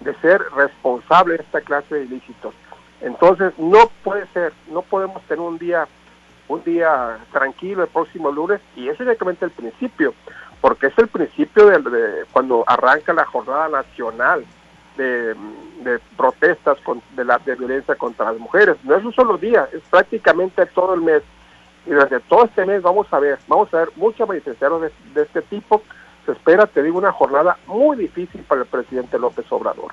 de 0.00 0.14
ser 0.16 0.42
responsable 0.56 1.36
de 1.36 1.42
esta 1.42 1.60
clase 1.60 1.94
de 1.94 2.04
ilícitos. 2.04 2.54
Entonces 3.00 3.52
no 3.58 3.90
puede 4.02 4.26
ser, 4.28 4.52
no 4.70 4.82
podemos 4.82 5.22
tener 5.22 5.40
un 5.40 5.58
día 5.58 5.86
un 6.50 6.64
día 6.64 7.18
tranquilo 7.32 7.84
el 7.84 7.88
próximo 7.88 8.30
lunes 8.32 8.60
y 8.74 8.88
es 8.88 8.98
directamente 8.98 9.44
el 9.44 9.52
principio, 9.52 10.14
porque 10.60 10.88
es 10.88 10.98
el 10.98 11.06
principio 11.06 11.66
de, 11.66 12.24
cuando 12.32 12.64
arranca 12.66 13.12
la 13.12 13.24
jornada 13.24 13.68
nacional 13.68 14.44
de, 14.96 15.36
protestas 16.16 16.76
de, 17.16 17.24
la, 17.24 17.38
de 17.38 17.54
violencia 17.54 17.94
contra 17.94 18.32
las 18.32 18.40
mujeres. 18.40 18.76
No 18.82 18.96
es 18.96 19.04
un 19.04 19.12
solo 19.12 19.38
día, 19.38 19.68
es 19.72 19.80
prácticamente 19.88 20.66
todo 20.66 20.94
el 20.94 21.02
mes 21.02 21.22
y 21.86 21.90
desde 21.90 22.20
todo 22.20 22.44
este 22.44 22.66
mes 22.66 22.82
vamos 22.82 23.06
a 23.12 23.20
ver, 23.20 23.38
vamos 23.46 23.72
a 23.72 23.78
ver 23.78 23.88
muchas 23.96 24.28
manifestaciones 24.28 24.92
de 25.14 25.22
este 25.22 25.42
tipo. 25.42 25.82
Se 26.26 26.32
espera, 26.32 26.66
te 26.66 26.82
digo, 26.82 26.98
una 26.98 27.12
jornada 27.12 27.56
muy 27.66 27.96
difícil 27.96 28.42
para 28.42 28.62
el 28.62 28.66
presidente 28.66 29.18
López 29.18 29.46
Obrador. 29.50 29.92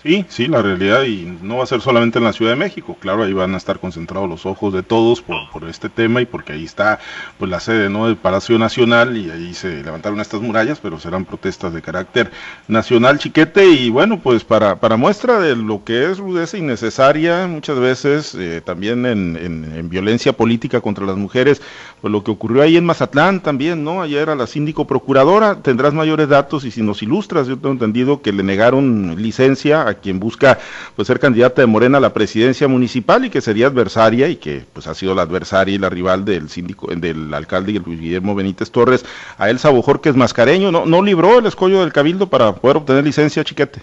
Sí, 0.00 0.24
sí, 0.28 0.46
la 0.46 0.62
realidad 0.62 1.02
y 1.02 1.26
no 1.42 1.56
va 1.56 1.64
a 1.64 1.66
ser 1.66 1.80
solamente 1.80 2.18
en 2.18 2.24
la 2.24 2.32
Ciudad 2.32 2.52
de 2.52 2.56
México, 2.56 2.96
claro, 3.00 3.24
ahí 3.24 3.32
van 3.32 3.54
a 3.54 3.56
estar 3.56 3.80
concentrados 3.80 4.28
los 4.28 4.46
ojos 4.46 4.72
de 4.72 4.84
todos 4.84 5.20
por, 5.22 5.50
por 5.50 5.68
este 5.68 5.88
tema 5.88 6.20
y 6.20 6.26
porque 6.26 6.52
ahí 6.52 6.64
está 6.64 7.00
pues 7.36 7.50
la 7.50 7.58
sede 7.58 7.90
¿no? 7.90 8.06
del 8.06 8.14
Palacio 8.14 8.56
Nacional 8.60 9.16
y 9.16 9.28
ahí 9.28 9.54
se 9.54 9.82
levantaron 9.82 10.20
estas 10.20 10.40
murallas, 10.40 10.78
pero 10.78 11.00
serán 11.00 11.24
protestas 11.24 11.72
de 11.72 11.82
carácter 11.82 12.30
nacional 12.68 13.18
chiquete 13.18 13.70
y 13.70 13.90
bueno, 13.90 14.20
pues 14.20 14.44
para, 14.44 14.76
para 14.76 14.96
muestra 14.96 15.40
de 15.40 15.56
lo 15.56 15.82
que 15.82 16.08
es 16.08 16.18
rudeza 16.18 16.56
innecesaria 16.56 17.48
muchas 17.48 17.80
veces 17.80 18.36
eh, 18.36 18.62
también 18.64 19.04
en, 19.04 19.36
en, 19.36 19.88
violencia 19.88 20.32
política 20.32 20.80
contra 20.80 21.06
las 21.06 21.16
mujeres, 21.16 21.60
pues 22.00 22.12
lo 22.12 22.22
que 22.22 22.30
ocurrió 22.30 22.62
ahí 22.62 22.76
en 22.76 22.84
Mazatlán 22.84 23.40
también, 23.40 23.82
¿no? 23.82 24.02
Ayer 24.02 24.30
a 24.30 24.36
la 24.36 24.46
síndico 24.46 24.86
procuradora, 24.86 25.60
tendrás 25.60 25.92
mayores 25.92 26.28
datos 26.28 26.64
y 26.64 26.70
si 26.70 26.82
nos 26.82 27.02
ilustras, 27.02 27.48
yo 27.48 27.56
tengo 27.56 27.72
entendido 27.72 28.22
que 28.22 28.32
le 28.32 28.44
negaron 28.44 29.20
licencia 29.20 29.87
a 29.88 29.94
quien 29.94 30.20
busca 30.20 30.58
pues 30.96 31.08
ser 31.08 31.18
candidata 31.18 31.62
de 31.62 31.66
Morena 31.66 31.98
a 31.98 32.00
la 32.00 32.12
presidencia 32.12 32.68
municipal 32.68 33.24
y 33.24 33.30
que 33.30 33.40
sería 33.40 33.66
adversaria 33.66 34.28
y 34.28 34.36
que 34.36 34.64
pues 34.72 34.86
ha 34.86 34.94
sido 34.94 35.14
la 35.14 35.22
adversaria 35.22 35.74
y 35.74 35.78
la 35.78 35.88
rival 35.88 36.24
del 36.24 36.48
síndico, 36.48 36.88
del 36.94 37.32
alcalde 37.34 37.72
Luis 37.72 38.00
Guillermo 38.00 38.34
Benítez 38.34 38.70
Torres, 38.70 39.04
a 39.36 39.50
Elsa 39.50 39.70
Bojor, 39.70 40.00
que 40.00 40.08
es 40.08 40.16
mascareño, 40.16 40.70
no, 40.72 40.86
no 40.86 41.02
libró 41.02 41.38
el 41.38 41.46
escollo 41.46 41.80
del 41.80 41.92
cabildo 41.92 42.28
para 42.28 42.54
poder 42.54 42.78
obtener 42.78 43.04
licencia, 43.04 43.44
chiquete. 43.44 43.82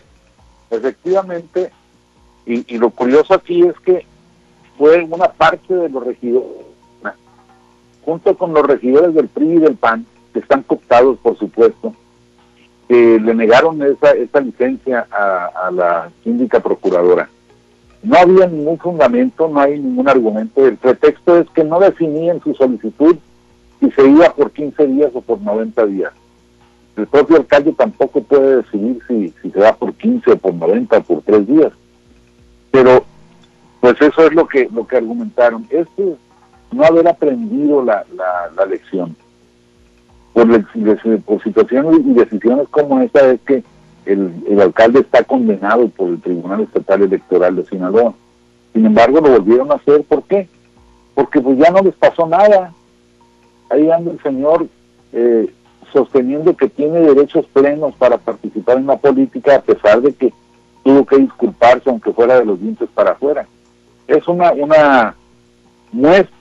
Efectivamente, 0.70 1.72
y, 2.46 2.74
y 2.74 2.78
lo 2.78 2.89
curioso 2.89 3.34
aquí 3.34 3.62
es 3.63 3.80
que 3.80 4.06
fue 4.78 5.04
una 5.04 5.28
parte 5.30 5.74
de 5.74 5.89
los 5.89 6.06
regidores, 6.06 6.50
junto 8.04 8.38
con 8.38 8.54
los 8.54 8.65
regidores 8.65 9.13
del 9.13 9.28
PRI 9.28 9.54
y 9.54 9.60
del 9.60 9.76
PAN, 9.76 10.06
que 10.34 10.39
están 10.39 10.63
cooptados, 10.63 11.18
por 11.20 11.38
supuesto, 11.38 11.94
que 12.88 13.19
le 13.19 13.34
negaron 13.34 13.82
esa, 13.82 14.12
esa 14.12 14.39
licencia 14.39 15.08
a, 15.12 15.71
la 15.71 16.10
síndica 16.24 16.60
procuradora. 16.60 17.30
No 18.04 18.17
había 18.17 18.45
ningún 18.45 18.78
fundamento, 18.78 19.48
no 19.48 19.60
hay 19.60 19.80
ningún 19.80 20.08
argumento. 20.08 20.65
El 20.65 20.78
pretexto 20.78 21.39
es 21.39 21.50
que 21.50 21.63
no 21.63 21.80
definían 21.80 22.41
su 22.41 22.54
solicitud 22.54 23.15
si 23.80 23.91
se 23.91 24.08
iba 24.08 24.30
por 24.34 24.52
15 24.52 24.88
días 24.88 25.12
o 25.13 25.21
por 25.21 25.41
90 25.41 25.86
días. 25.88 26.13
El 26.95 27.08
propio 27.08 27.38
alcalde 27.38 27.74
tampoco 27.74 28.21
puede 28.21 28.58
decidir 28.58 29.00
si, 29.08 29.34
si 29.41 29.52
se 29.52 29.60
va 29.60 29.74
por 29.74 29.93
15 29.95 30.32
o 30.32 30.38
por 30.38 30.54
90 30.54 30.98
o 30.98 31.02
por 31.02 31.21
3 31.24 31.48
días. 31.48 31.74
Pero, 32.71 33.04
pues 33.82 34.00
eso 34.00 34.28
es 34.28 34.34
lo 34.34 34.48
que, 34.48 34.69
lo 34.71 34.86
que 34.86 34.98
argumentaron. 34.98 35.65
Esto 35.71 36.04
es 36.12 36.17
no 36.71 36.84
haber 36.86 37.08
aprendido 37.08 37.84
la, 37.84 38.06
la 38.56 38.65
lección 38.65 39.15
por, 40.36 41.43
situaciones 41.43 42.02
y 42.06 42.13
decisiones 42.13 42.67
como 42.69 43.00
esta 43.00 43.32
es 43.32 43.39
que 43.41 43.63
el, 44.06 44.60
alcalde 44.62 45.00
está 45.00 45.24
condenado 45.24 45.88
por 45.88 46.10
el 46.10 46.21
Tribunal 46.21 46.62
Estatal 46.62 47.04
Electoral 47.04 47.56
de 47.56 47.65
Sinaloa. 47.65 48.13
Sin 48.74 48.86
embargo, 48.86 49.21
lo 49.21 49.32
volvieron 49.32 49.71
a 49.71 49.76
hacer. 49.76 50.04
¿Por 50.04 50.24
qué? 50.24 50.50
Porque 51.13 51.39
pues 51.39 51.58
ya 51.58 51.71
no 51.71 51.82
les 51.82 51.95
pasó 51.95 52.28
nada. 52.28 52.74
Ahí 53.69 53.89
anda 53.89 54.12
el 54.12 54.21
señor 54.21 54.67
eh, 55.13 55.50
sosteniendo 55.93 56.56
que 56.56 56.67
tiene 56.67 57.00
derechos 57.00 57.45
plenos 57.54 57.95
para 57.95 58.17
participar 58.17 58.78
en 58.78 58.88
la 58.88 58.98
política 58.98 59.56
a 59.56 59.62
pesar 59.62 60.02
de 60.02 60.13
que 60.13 60.34
tuvo 60.84 61.06
que 61.06 61.17
disculparse 61.17 61.89
aunque 61.89 62.12
fuera 62.12 62.38
de 62.39 62.45
los 62.45 62.60
dientes 62.60 62.89
para 62.93 63.12
afuera. 63.12 63.48
Es 64.08 64.28
una, 64.28 64.52
una 64.52 65.15
muestra 65.93 66.36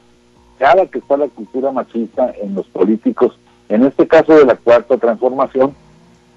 que 0.91 0.99
está 0.99 1.17
la 1.17 1.29
cultura 1.29 1.71
machista 1.71 2.33
en 2.41 2.55
los 2.55 2.67
políticos 2.69 3.39
en 3.69 3.85
este 3.85 4.07
caso 4.07 4.35
de 4.35 4.45
la 4.45 4.57
cuarta 4.57 4.97
transformación, 4.97 5.75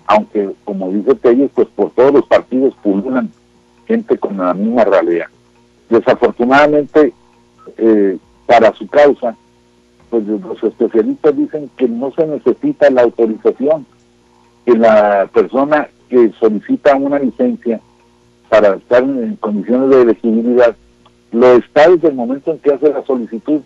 aunque 0.06 0.52
como 0.64 0.90
dice 0.92 1.16
Telles, 1.16 1.52
pues 1.54 1.68
por 1.76 1.92
todos 1.92 2.14
los 2.14 2.26
partidos 2.26 2.74
pululan 2.82 3.30
gente 3.86 4.18
con 4.18 4.38
la 4.38 4.54
misma 4.54 4.86
realidad. 4.86 5.28
Desafortunadamente, 5.90 7.14
eh, 7.78 8.18
para 8.46 8.74
su 8.74 8.88
causa, 8.88 9.36
pues 10.10 10.26
los 10.26 10.64
especialistas 10.64 11.36
dicen 11.36 11.70
que 11.76 11.88
no 11.88 12.12
se 12.14 12.26
necesita 12.26 12.90
la 12.90 13.04
autorización, 13.04 13.86
que 14.66 14.76
la 14.78 15.30
persona 15.34 15.90
que 16.10 16.32
solicita 16.40 16.96
una 16.96 17.20
licencia 17.20 17.82
para 18.50 18.76
estar 18.76 19.04
en 19.04 19.36
condiciones 19.38 19.90
de 19.90 20.02
elegibilidad 20.02 20.76
lo 21.32 21.54
está 21.54 21.90
desde 21.90 22.08
el 22.08 22.16
momento 22.16 22.52
en 22.52 22.60
que 22.60 22.74
hace 22.74 22.90
la 22.90 23.04
solicitud, 23.04 23.62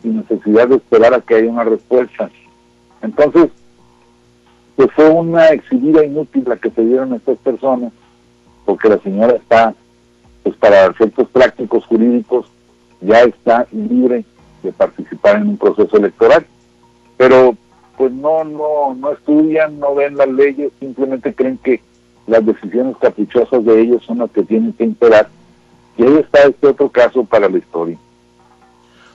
sin 0.00 0.16
necesidad 0.18 0.68
de 0.68 0.76
esperar 0.76 1.14
a 1.14 1.20
que 1.20 1.34
haya 1.34 1.50
una 1.50 1.64
respuesta. 1.64 2.30
Entonces, 3.02 3.50
pues 4.76 4.90
fue 4.92 5.10
una 5.10 5.48
exhibida 5.48 6.04
inútil 6.04 6.44
la 6.46 6.56
que 6.56 6.70
se 6.70 6.84
dieron 6.84 7.14
estas 7.14 7.38
personas, 7.38 7.92
porque 8.64 8.88
la 8.88 8.98
señora 8.98 9.34
está, 9.34 9.74
pues 10.42 10.56
para 10.56 10.86
efectos 10.86 11.28
prácticos 11.28 11.84
jurídicos, 11.86 12.46
ya 13.00 13.22
está 13.22 13.66
libre 13.72 14.24
de 14.62 14.72
participar 14.72 15.36
en 15.36 15.48
un 15.48 15.56
proceso 15.56 15.96
electoral. 15.96 16.46
Pero 17.16 17.56
pues 17.96 18.12
no, 18.12 18.44
no, 18.44 18.94
no 18.94 19.12
estudian, 19.12 19.78
no 19.78 19.94
ven 19.94 20.16
las 20.16 20.28
leyes, 20.28 20.72
simplemente 20.80 21.34
creen 21.34 21.58
que 21.58 21.80
las 22.26 22.44
decisiones 22.44 22.96
caprichosas 22.98 23.64
de 23.64 23.80
ellos 23.80 24.02
son 24.04 24.18
las 24.18 24.30
que 24.30 24.42
tienen 24.42 24.72
que 24.72 24.84
imperar. 24.84 25.28
Y 25.96 26.04
ahí 26.04 26.16
está 26.16 26.44
este 26.44 26.68
otro 26.68 26.88
caso 26.88 27.24
para 27.24 27.48
la 27.48 27.58
historia. 27.58 27.98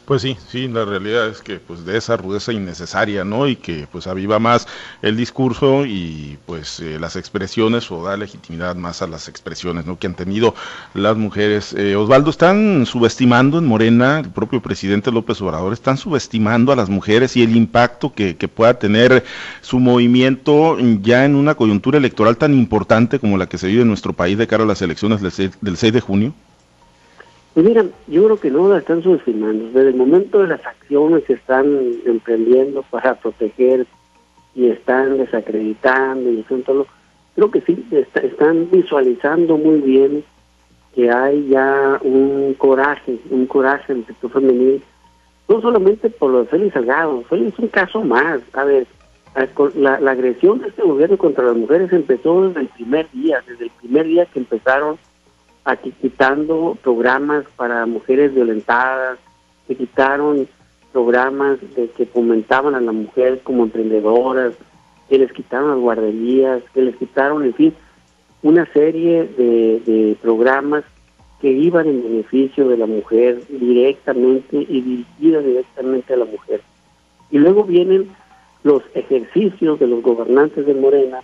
Pues 0.08 0.22
sí, 0.22 0.38
sí, 0.48 0.70
la 0.70 0.86
realidad 0.86 1.28
es 1.28 1.42
que 1.42 1.60
pues 1.60 1.84
de 1.84 1.98
esa 1.98 2.16
rudeza 2.16 2.54
innecesaria, 2.54 3.26
¿no? 3.26 3.46
Y 3.46 3.58
que 3.58 3.90
pues 3.92 4.08
aviva 4.08 4.40
más 4.40 4.66
el 5.02 5.18
discurso 5.18 5.86
y 5.86 6.38
pues 6.46 6.80
eh, 6.80 6.98
las 6.98 7.18
expresiones 7.18 7.92
o 7.92 8.02
da 8.06 8.16
legitimidad 8.16 8.78
más 8.78 9.02
a 9.02 9.08
las 9.08 9.28
expresiones, 9.28 9.86
¿no? 9.86 10.00
Que 10.00 10.08
han 10.08 10.16
tenido 10.16 10.56
las 10.94 11.18
mujeres. 11.18 11.74
Eh, 11.74 11.98
Osvaldo, 11.98 12.30
están 12.30 12.86
subestimando 12.86 13.58
en 13.58 13.66
Morena, 13.66 14.22
el 14.22 14.30
propio 14.30 14.62
presidente 14.62 15.12
López 15.12 15.42
Obrador, 15.42 15.74
están 15.74 15.98
subestimando 15.98 16.72
a 16.72 16.78
las 16.78 16.88
mujeres 16.88 17.36
y 17.36 17.44
el 17.44 17.54
impacto 17.58 18.14
que, 18.14 18.38
que 18.38 18.48
pueda 18.48 18.80
tener 18.80 19.26
su 19.60 19.78
movimiento 19.78 20.78
ya 21.02 21.26
en 21.26 21.36
una 21.36 21.56
coyuntura 21.56 21.98
electoral 21.98 22.38
tan 22.38 22.54
importante 22.54 23.20
como 23.20 23.38
la 23.38 23.50
que 23.50 23.58
se 23.58 23.68
vive 23.68 23.82
en 23.82 23.90
nuestro 23.90 24.14
país 24.14 24.38
de 24.38 24.48
cara 24.48 24.64
a 24.64 24.68
las 24.68 24.82
elecciones 24.82 25.20
del 25.22 25.76
6 25.76 25.94
de 25.94 26.00
junio. 26.00 26.34
Pues 27.58 27.66
mira, 27.66 27.84
yo 28.06 28.26
creo 28.26 28.40
que 28.40 28.52
no 28.52 28.70
la 28.70 28.78
están 28.78 29.02
subestimando. 29.02 29.72
Desde 29.72 29.90
el 29.90 29.96
momento 29.96 30.44
de 30.44 30.48
las 30.50 30.64
acciones 30.64 31.24
que 31.24 31.34
están 31.34 31.66
emprendiendo 32.06 32.84
para 32.84 33.16
proteger 33.16 33.88
y 34.54 34.68
están 34.68 35.18
desacreditando 35.18 36.30
y 36.30 36.42
están 36.42 36.62
todo, 36.62 36.86
creo 37.34 37.50
que 37.50 37.62
sí, 37.62 37.84
están 38.14 38.70
visualizando 38.70 39.58
muy 39.58 39.82
bien 39.82 40.24
que 40.94 41.10
hay 41.10 41.48
ya 41.48 42.00
un 42.04 42.54
coraje, 42.60 43.18
un 43.32 43.48
coraje 43.48 43.92
en 43.92 44.00
el 44.02 44.06
sector 44.06 44.34
femenino, 44.34 44.80
no 45.50 45.60
solamente 45.60 46.12
por 46.12 46.30
lo 46.30 46.42
de 46.42 46.50
Félix 46.50 46.76
Salgado, 46.76 47.24
Félix 47.24 47.54
es 47.54 47.60
un 47.60 47.70
caso 47.70 48.04
más. 48.04 48.40
A 48.54 48.66
ver, 48.66 48.86
la, 49.74 50.00
la 50.00 50.12
agresión 50.12 50.60
de 50.60 50.68
este 50.68 50.84
gobierno 50.84 51.18
contra 51.18 51.46
las 51.46 51.56
mujeres 51.56 51.92
empezó 51.92 52.50
desde 52.50 52.60
el 52.62 52.68
primer 52.68 53.10
día, 53.14 53.44
desde 53.48 53.64
el 53.64 53.72
primer 53.82 54.06
día 54.06 54.28
que 54.28 54.38
empezaron 54.38 55.00
aquí 55.68 55.92
quitando 56.02 56.78
programas 56.82 57.44
para 57.58 57.86
mujeres 57.86 58.34
violentadas, 58.34 59.20
se 59.68 59.76
quitaron 59.76 60.48
programas 60.94 61.60
de 61.76 61.90
que 61.90 62.06
fomentaban 62.06 62.74
a 62.74 62.80
las 62.80 62.96
mujeres 62.96 63.42
como 63.44 63.64
emprendedoras, 63.64 64.56
que 65.10 65.20
les 65.20 65.32
quitaron 65.34 65.72
las 65.72 65.80
guarderías, 65.80 66.64
que 66.74 66.82
les 66.84 66.96
quitaron, 66.96 67.44
en 67.44 67.54
fin, 67.54 67.74
una 68.44 68.66
serie 68.72 69.26
de, 69.26 70.16
programas 70.22 70.86
que 71.42 71.52
iban 71.52 71.86
en 71.88 72.02
beneficio 72.02 72.70
de 72.70 72.78
la 72.78 72.86
mujer 72.86 73.42
directamente 73.50 74.58
y 74.58 74.82
dirigidas 74.82 75.44
directamente 75.44 76.14
a 76.14 76.18
la 76.18 76.26
mujer. 76.26 76.62
Y 77.30 77.40
luego 77.40 77.66
vienen 77.66 78.10
los 78.64 78.84
ejercicios 78.96 79.80
de 79.80 79.88
los 79.88 80.02
gobernantes 80.02 80.66
de 80.66 80.74
Morena, 80.74 81.20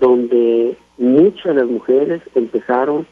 donde 0.00 0.76
muchas 0.98 1.54
de 1.54 1.54
las 1.54 1.70
mujeres 1.70 2.20
empezaron 2.34 3.06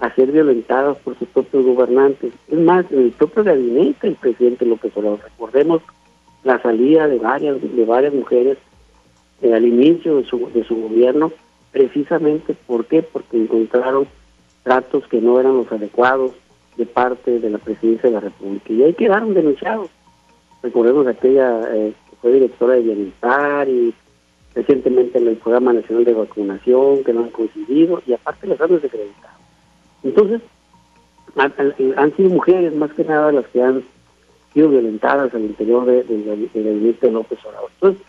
a 0.00 0.14
ser 0.14 0.30
violentadas 0.30 0.96
por 0.98 1.18
sus 1.18 1.28
propios 1.28 1.64
gobernantes. 1.64 2.32
Es 2.48 2.58
más, 2.58 2.90
el 2.92 3.10
propio 3.10 3.44
gabinete 3.44 4.06
del 4.06 4.16
presidente 4.16 4.64
López 4.64 4.96
Obrador, 4.96 5.20
recordemos 5.22 5.82
la 6.44 6.60
salida 6.62 7.08
de 7.08 7.18
varias, 7.18 7.56
de 7.60 7.84
varias 7.84 8.14
mujeres 8.14 8.58
eh, 9.42 9.52
al 9.52 9.66
inicio 9.66 10.16
de 10.18 10.24
su, 10.24 10.50
de 10.52 10.64
su 10.64 10.76
gobierno, 10.76 11.32
precisamente 11.72 12.54
¿por 12.66 12.86
qué? 12.86 13.02
porque 13.02 13.36
encontraron 13.36 14.06
tratos 14.62 15.06
que 15.08 15.20
no 15.20 15.40
eran 15.40 15.56
los 15.56 15.70
adecuados 15.72 16.32
de 16.76 16.86
parte 16.86 17.40
de 17.40 17.50
la 17.50 17.58
presidencia 17.58 18.08
de 18.08 18.14
la 18.14 18.20
República. 18.20 18.72
Y 18.72 18.82
ahí 18.84 18.94
quedaron 18.94 19.34
denunciados. 19.34 19.90
Recordemos 20.62 21.06
aquella 21.06 21.60
eh, 21.74 21.92
que 22.08 22.16
fue 22.16 22.32
directora 22.32 22.74
de 22.74 22.82
bienestar 22.82 23.68
y 23.68 23.94
recientemente 24.54 25.18
en 25.18 25.28
el 25.28 25.36
Programa 25.36 25.72
Nacional 25.72 26.04
de 26.04 26.14
Vacunación, 26.14 27.04
que 27.04 27.12
no 27.12 27.24
han 27.24 27.30
coincidido, 27.30 28.02
y 28.06 28.12
aparte 28.12 28.46
las 28.46 28.60
han 28.60 28.70
desacreditado. 28.70 29.37
Entonces, 30.02 30.40
han, 31.36 32.16
sido 32.16 32.30
mujeres 32.30 32.74
más 32.74 32.92
que 32.92 33.04
nada 33.04 33.32
las 33.32 33.46
que 33.48 33.62
han 33.62 33.82
sido 34.52 34.70
violentadas 34.70 35.32
al 35.34 35.42
interior 35.42 35.84
del 35.84 36.06
de, 36.06 36.50
de, 36.52 37.10
López 37.10 37.38
Obrador. 37.44 37.70
Entonces, 37.74 38.02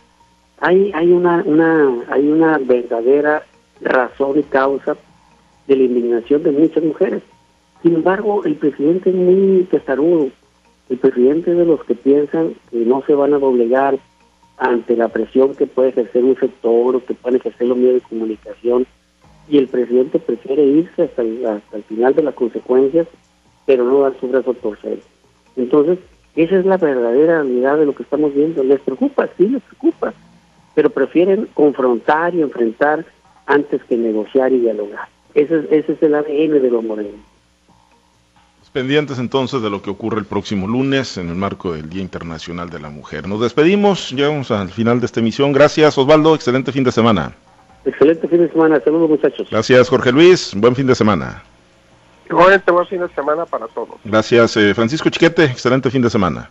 hay, 0.59 0.91
hay, 0.93 1.11
una, 1.11 1.43
una, 1.45 2.05
hay 2.09 2.27
una 2.27 2.57
verdadera 2.57 3.43
razón 3.81 4.39
y 4.39 4.43
causa 4.43 4.97
de 5.67 5.75
la 5.75 5.83
indignación 5.83 6.43
de 6.43 6.51
muchas 6.51 6.83
mujeres. 6.83 7.23
Sin 7.81 7.95
embargo, 7.95 8.43
el 8.43 8.55
presidente 8.55 9.09
es 9.09 9.15
muy 9.15 9.63
testarudo. 9.69 10.29
El 10.89 10.97
presidente 10.97 11.51
es 11.51 11.57
de 11.57 11.65
los 11.65 11.83
que 11.83 11.95
piensan 11.95 12.55
que 12.71 12.77
no 12.77 13.03
se 13.05 13.13
van 13.13 13.33
a 13.33 13.39
doblegar 13.39 13.99
ante 14.57 14.97
la 14.97 15.07
presión 15.07 15.55
que 15.55 15.67
puede 15.67 15.89
ejercer 15.89 16.23
un 16.23 16.37
sector 16.37 16.95
o 16.95 17.05
que 17.05 17.13
pueden 17.13 17.39
ejercer 17.39 17.67
los 17.67 17.77
medios 17.77 17.95
de 17.95 18.09
comunicación 18.09 18.85
y 19.49 19.57
el 19.57 19.67
presidente 19.67 20.19
prefiere 20.19 20.63
irse 20.63 21.03
hasta 21.03 21.21
el, 21.21 21.83
final 21.87 22.13
de 22.13 22.23
las 22.23 22.35
consecuencias, 22.35 23.07
pero 23.65 23.83
no 23.83 24.01
dar 24.01 24.13
su 24.19 24.27
brazo 24.27 24.51
a 24.51 24.53
torcer. 24.53 24.99
Entonces, 25.55 25.99
esa 26.35 26.57
es 26.57 26.65
la 26.65 26.77
verdadera 26.77 27.41
realidad 27.41 27.77
de 27.77 27.85
lo 27.85 27.95
que 27.95 28.03
estamos 28.03 28.33
viendo. 28.33 28.63
Les 28.63 28.79
preocupa, 28.81 29.27
sí, 29.37 29.47
les 29.47 29.61
preocupa, 29.63 30.13
pero 30.75 30.89
prefieren 30.89 31.47
confrontar 31.53 32.35
y 32.35 32.41
enfrentar 32.41 33.05
antes 33.45 33.83
que 33.83 33.97
negociar 33.97 34.53
y 34.53 34.59
dialogar. 34.59 35.09
Ese, 35.33 35.67
ese 35.71 35.93
es 35.93 36.03
el 36.03 36.15
ADN 36.15 36.61
de 36.61 36.69
los 36.69 36.83
morenos. 36.83 37.29
Pendientes 38.71 39.17
entonces 39.17 39.63
de 39.63 39.69
lo 39.71 39.81
que 39.81 39.89
ocurre 39.89 40.19
el 40.19 40.25
próximo 40.25 40.67
lunes 40.67 41.17
en 41.17 41.29
el 41.29 41.35
marco 41.35 41.73
del 41.73 41.89
Día 41.89 42.03
Internacional 42.03 42.69
de 42.69 42.79
la 42.79 42.91
Mujer. 42.91 43.27
Nos 43.27 43.41
despedimos, 43.41 44.11
llegamos 44.11 44.51
al 44.51 44.69
final 44.69 44.99
de 44.99 45.07
esta 45.07 45.21
emisión. 45.21 45.51
Gracias 45.51 45.97
Osvaldo, 45.97 46.35
excelente 46.35 46.71
fin 46.71 46.83
de 46.83 46.91
semana. 46.91 47.33
Excelente 47.85 48.27
fin 48.27 48.39
de 48.39 48.49
semana. 48.49 48.79
Saludos, 48.83 49.09
muchachos. 49.09 49.47
Gracias, 49.49 49.89
Jorge 49.89 50.11
Luis. 50.11 50.53
Buen 50.55 50.75
fin 50.75 50.87
de 50.87 50.95
semana. 50.95 51.43
Igualmente, 52.29 52.71
buen 52.71 52.87
fin 52.87 52.99
de 52.99 53.09
semana 53.09 53.45
para 53.45 53.67
todos. 53.67 53.95
Gracias, 54.03 54.55
eh, 54.57 54.73
Francisco 54.73 55.09
Chiquete. 55.09 55.45
Excelente 55.45 55.89
fin 55.89 56.01
de 56.01 56.09
semana. 56.09 56.49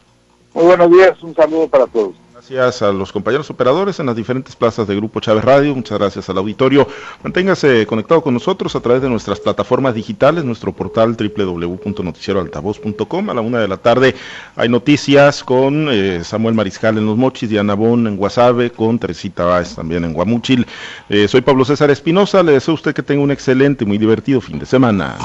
Muy 0.55 0.65
buenos 0.65 0.91
días. 0.91 1.23
Un 1.23 1.35
saludo 1.35 1.69
para 1.69 1.87
todos. 1.87 2.15
Gracias 2.51 2.83
a 2.83 2.93
los 2.93 3.13
compañeros 3.13 3.51
operadores 3.51 4.01
en 4.01 4.07
las 4.07 4.17
diferentes 4.17 4.57
plazas 4.57 4.89
de 4.89 4.97
Grupo 4.97 5.21
Chávez 5.21 5.45
Radio. 5.45 5.75
Muchas 5.75 5.99
gracias 5.99 6.31
al 6.31 6.39
auditorio. 6.39 6.89
Manténgase 7.23 7.85
conectado 7.87 8.23
con 8.23 8.33
nosotros 8.33 8.75
a 8.75 8.81
través 8.81 9.03
de 9.03 9.11
nuestras 9.11 9.39
plataformas 9.39 9.95
digitales, 9.95 10.45
nuestro 10.45 10.73
portal 10.73 11.15
www.noticieroaltavoz.com. 11.15 13.31
A 13.31 13.35
la 13.35 13.43
una 13.43 13.61
de 13.61 13.69
la 13.69 13.77
tarde 13.77 14.15
hay 14.57 14.71
noticias 14.71 15.45
con 15.45 15.89
eh, 15.91 16.25
Samuel 16.25 16.55
Mariscal 16.55 16.97
en 16.97 17.05
Los 17.05 17.19
Mochis, 17.19 17.51
Diana 17.51 17.75
Bon 17.75 18.07
en 18.07 18.17
Guasave, 18.17 18.71
con 18.71 18.99
Teresita 18.99 19.45
Báez 19.45 19.75
también 19.75 20.05
en 20.05 20.15
Guamuchil. 20.15 20.67
Eh, 21.11 21.29
soy 21.29 21.43
Pablo 21.43 21.67
César 21.67 21.91
Espinosa. 21.91 22.43
Le 22.43 22.53
deseo 22.53 22.73
a 22.73 22.77
usted 22.77 22.95
que 22.95 23.03
tenga 23.03 23.23
un 23.23 23.31
excelente, 23.31 23.85
muy 23.85 23.99
divertido 23.99 24.41
fin 24.41 24.59
de 24.59 24.65
semana. 24.65 25.19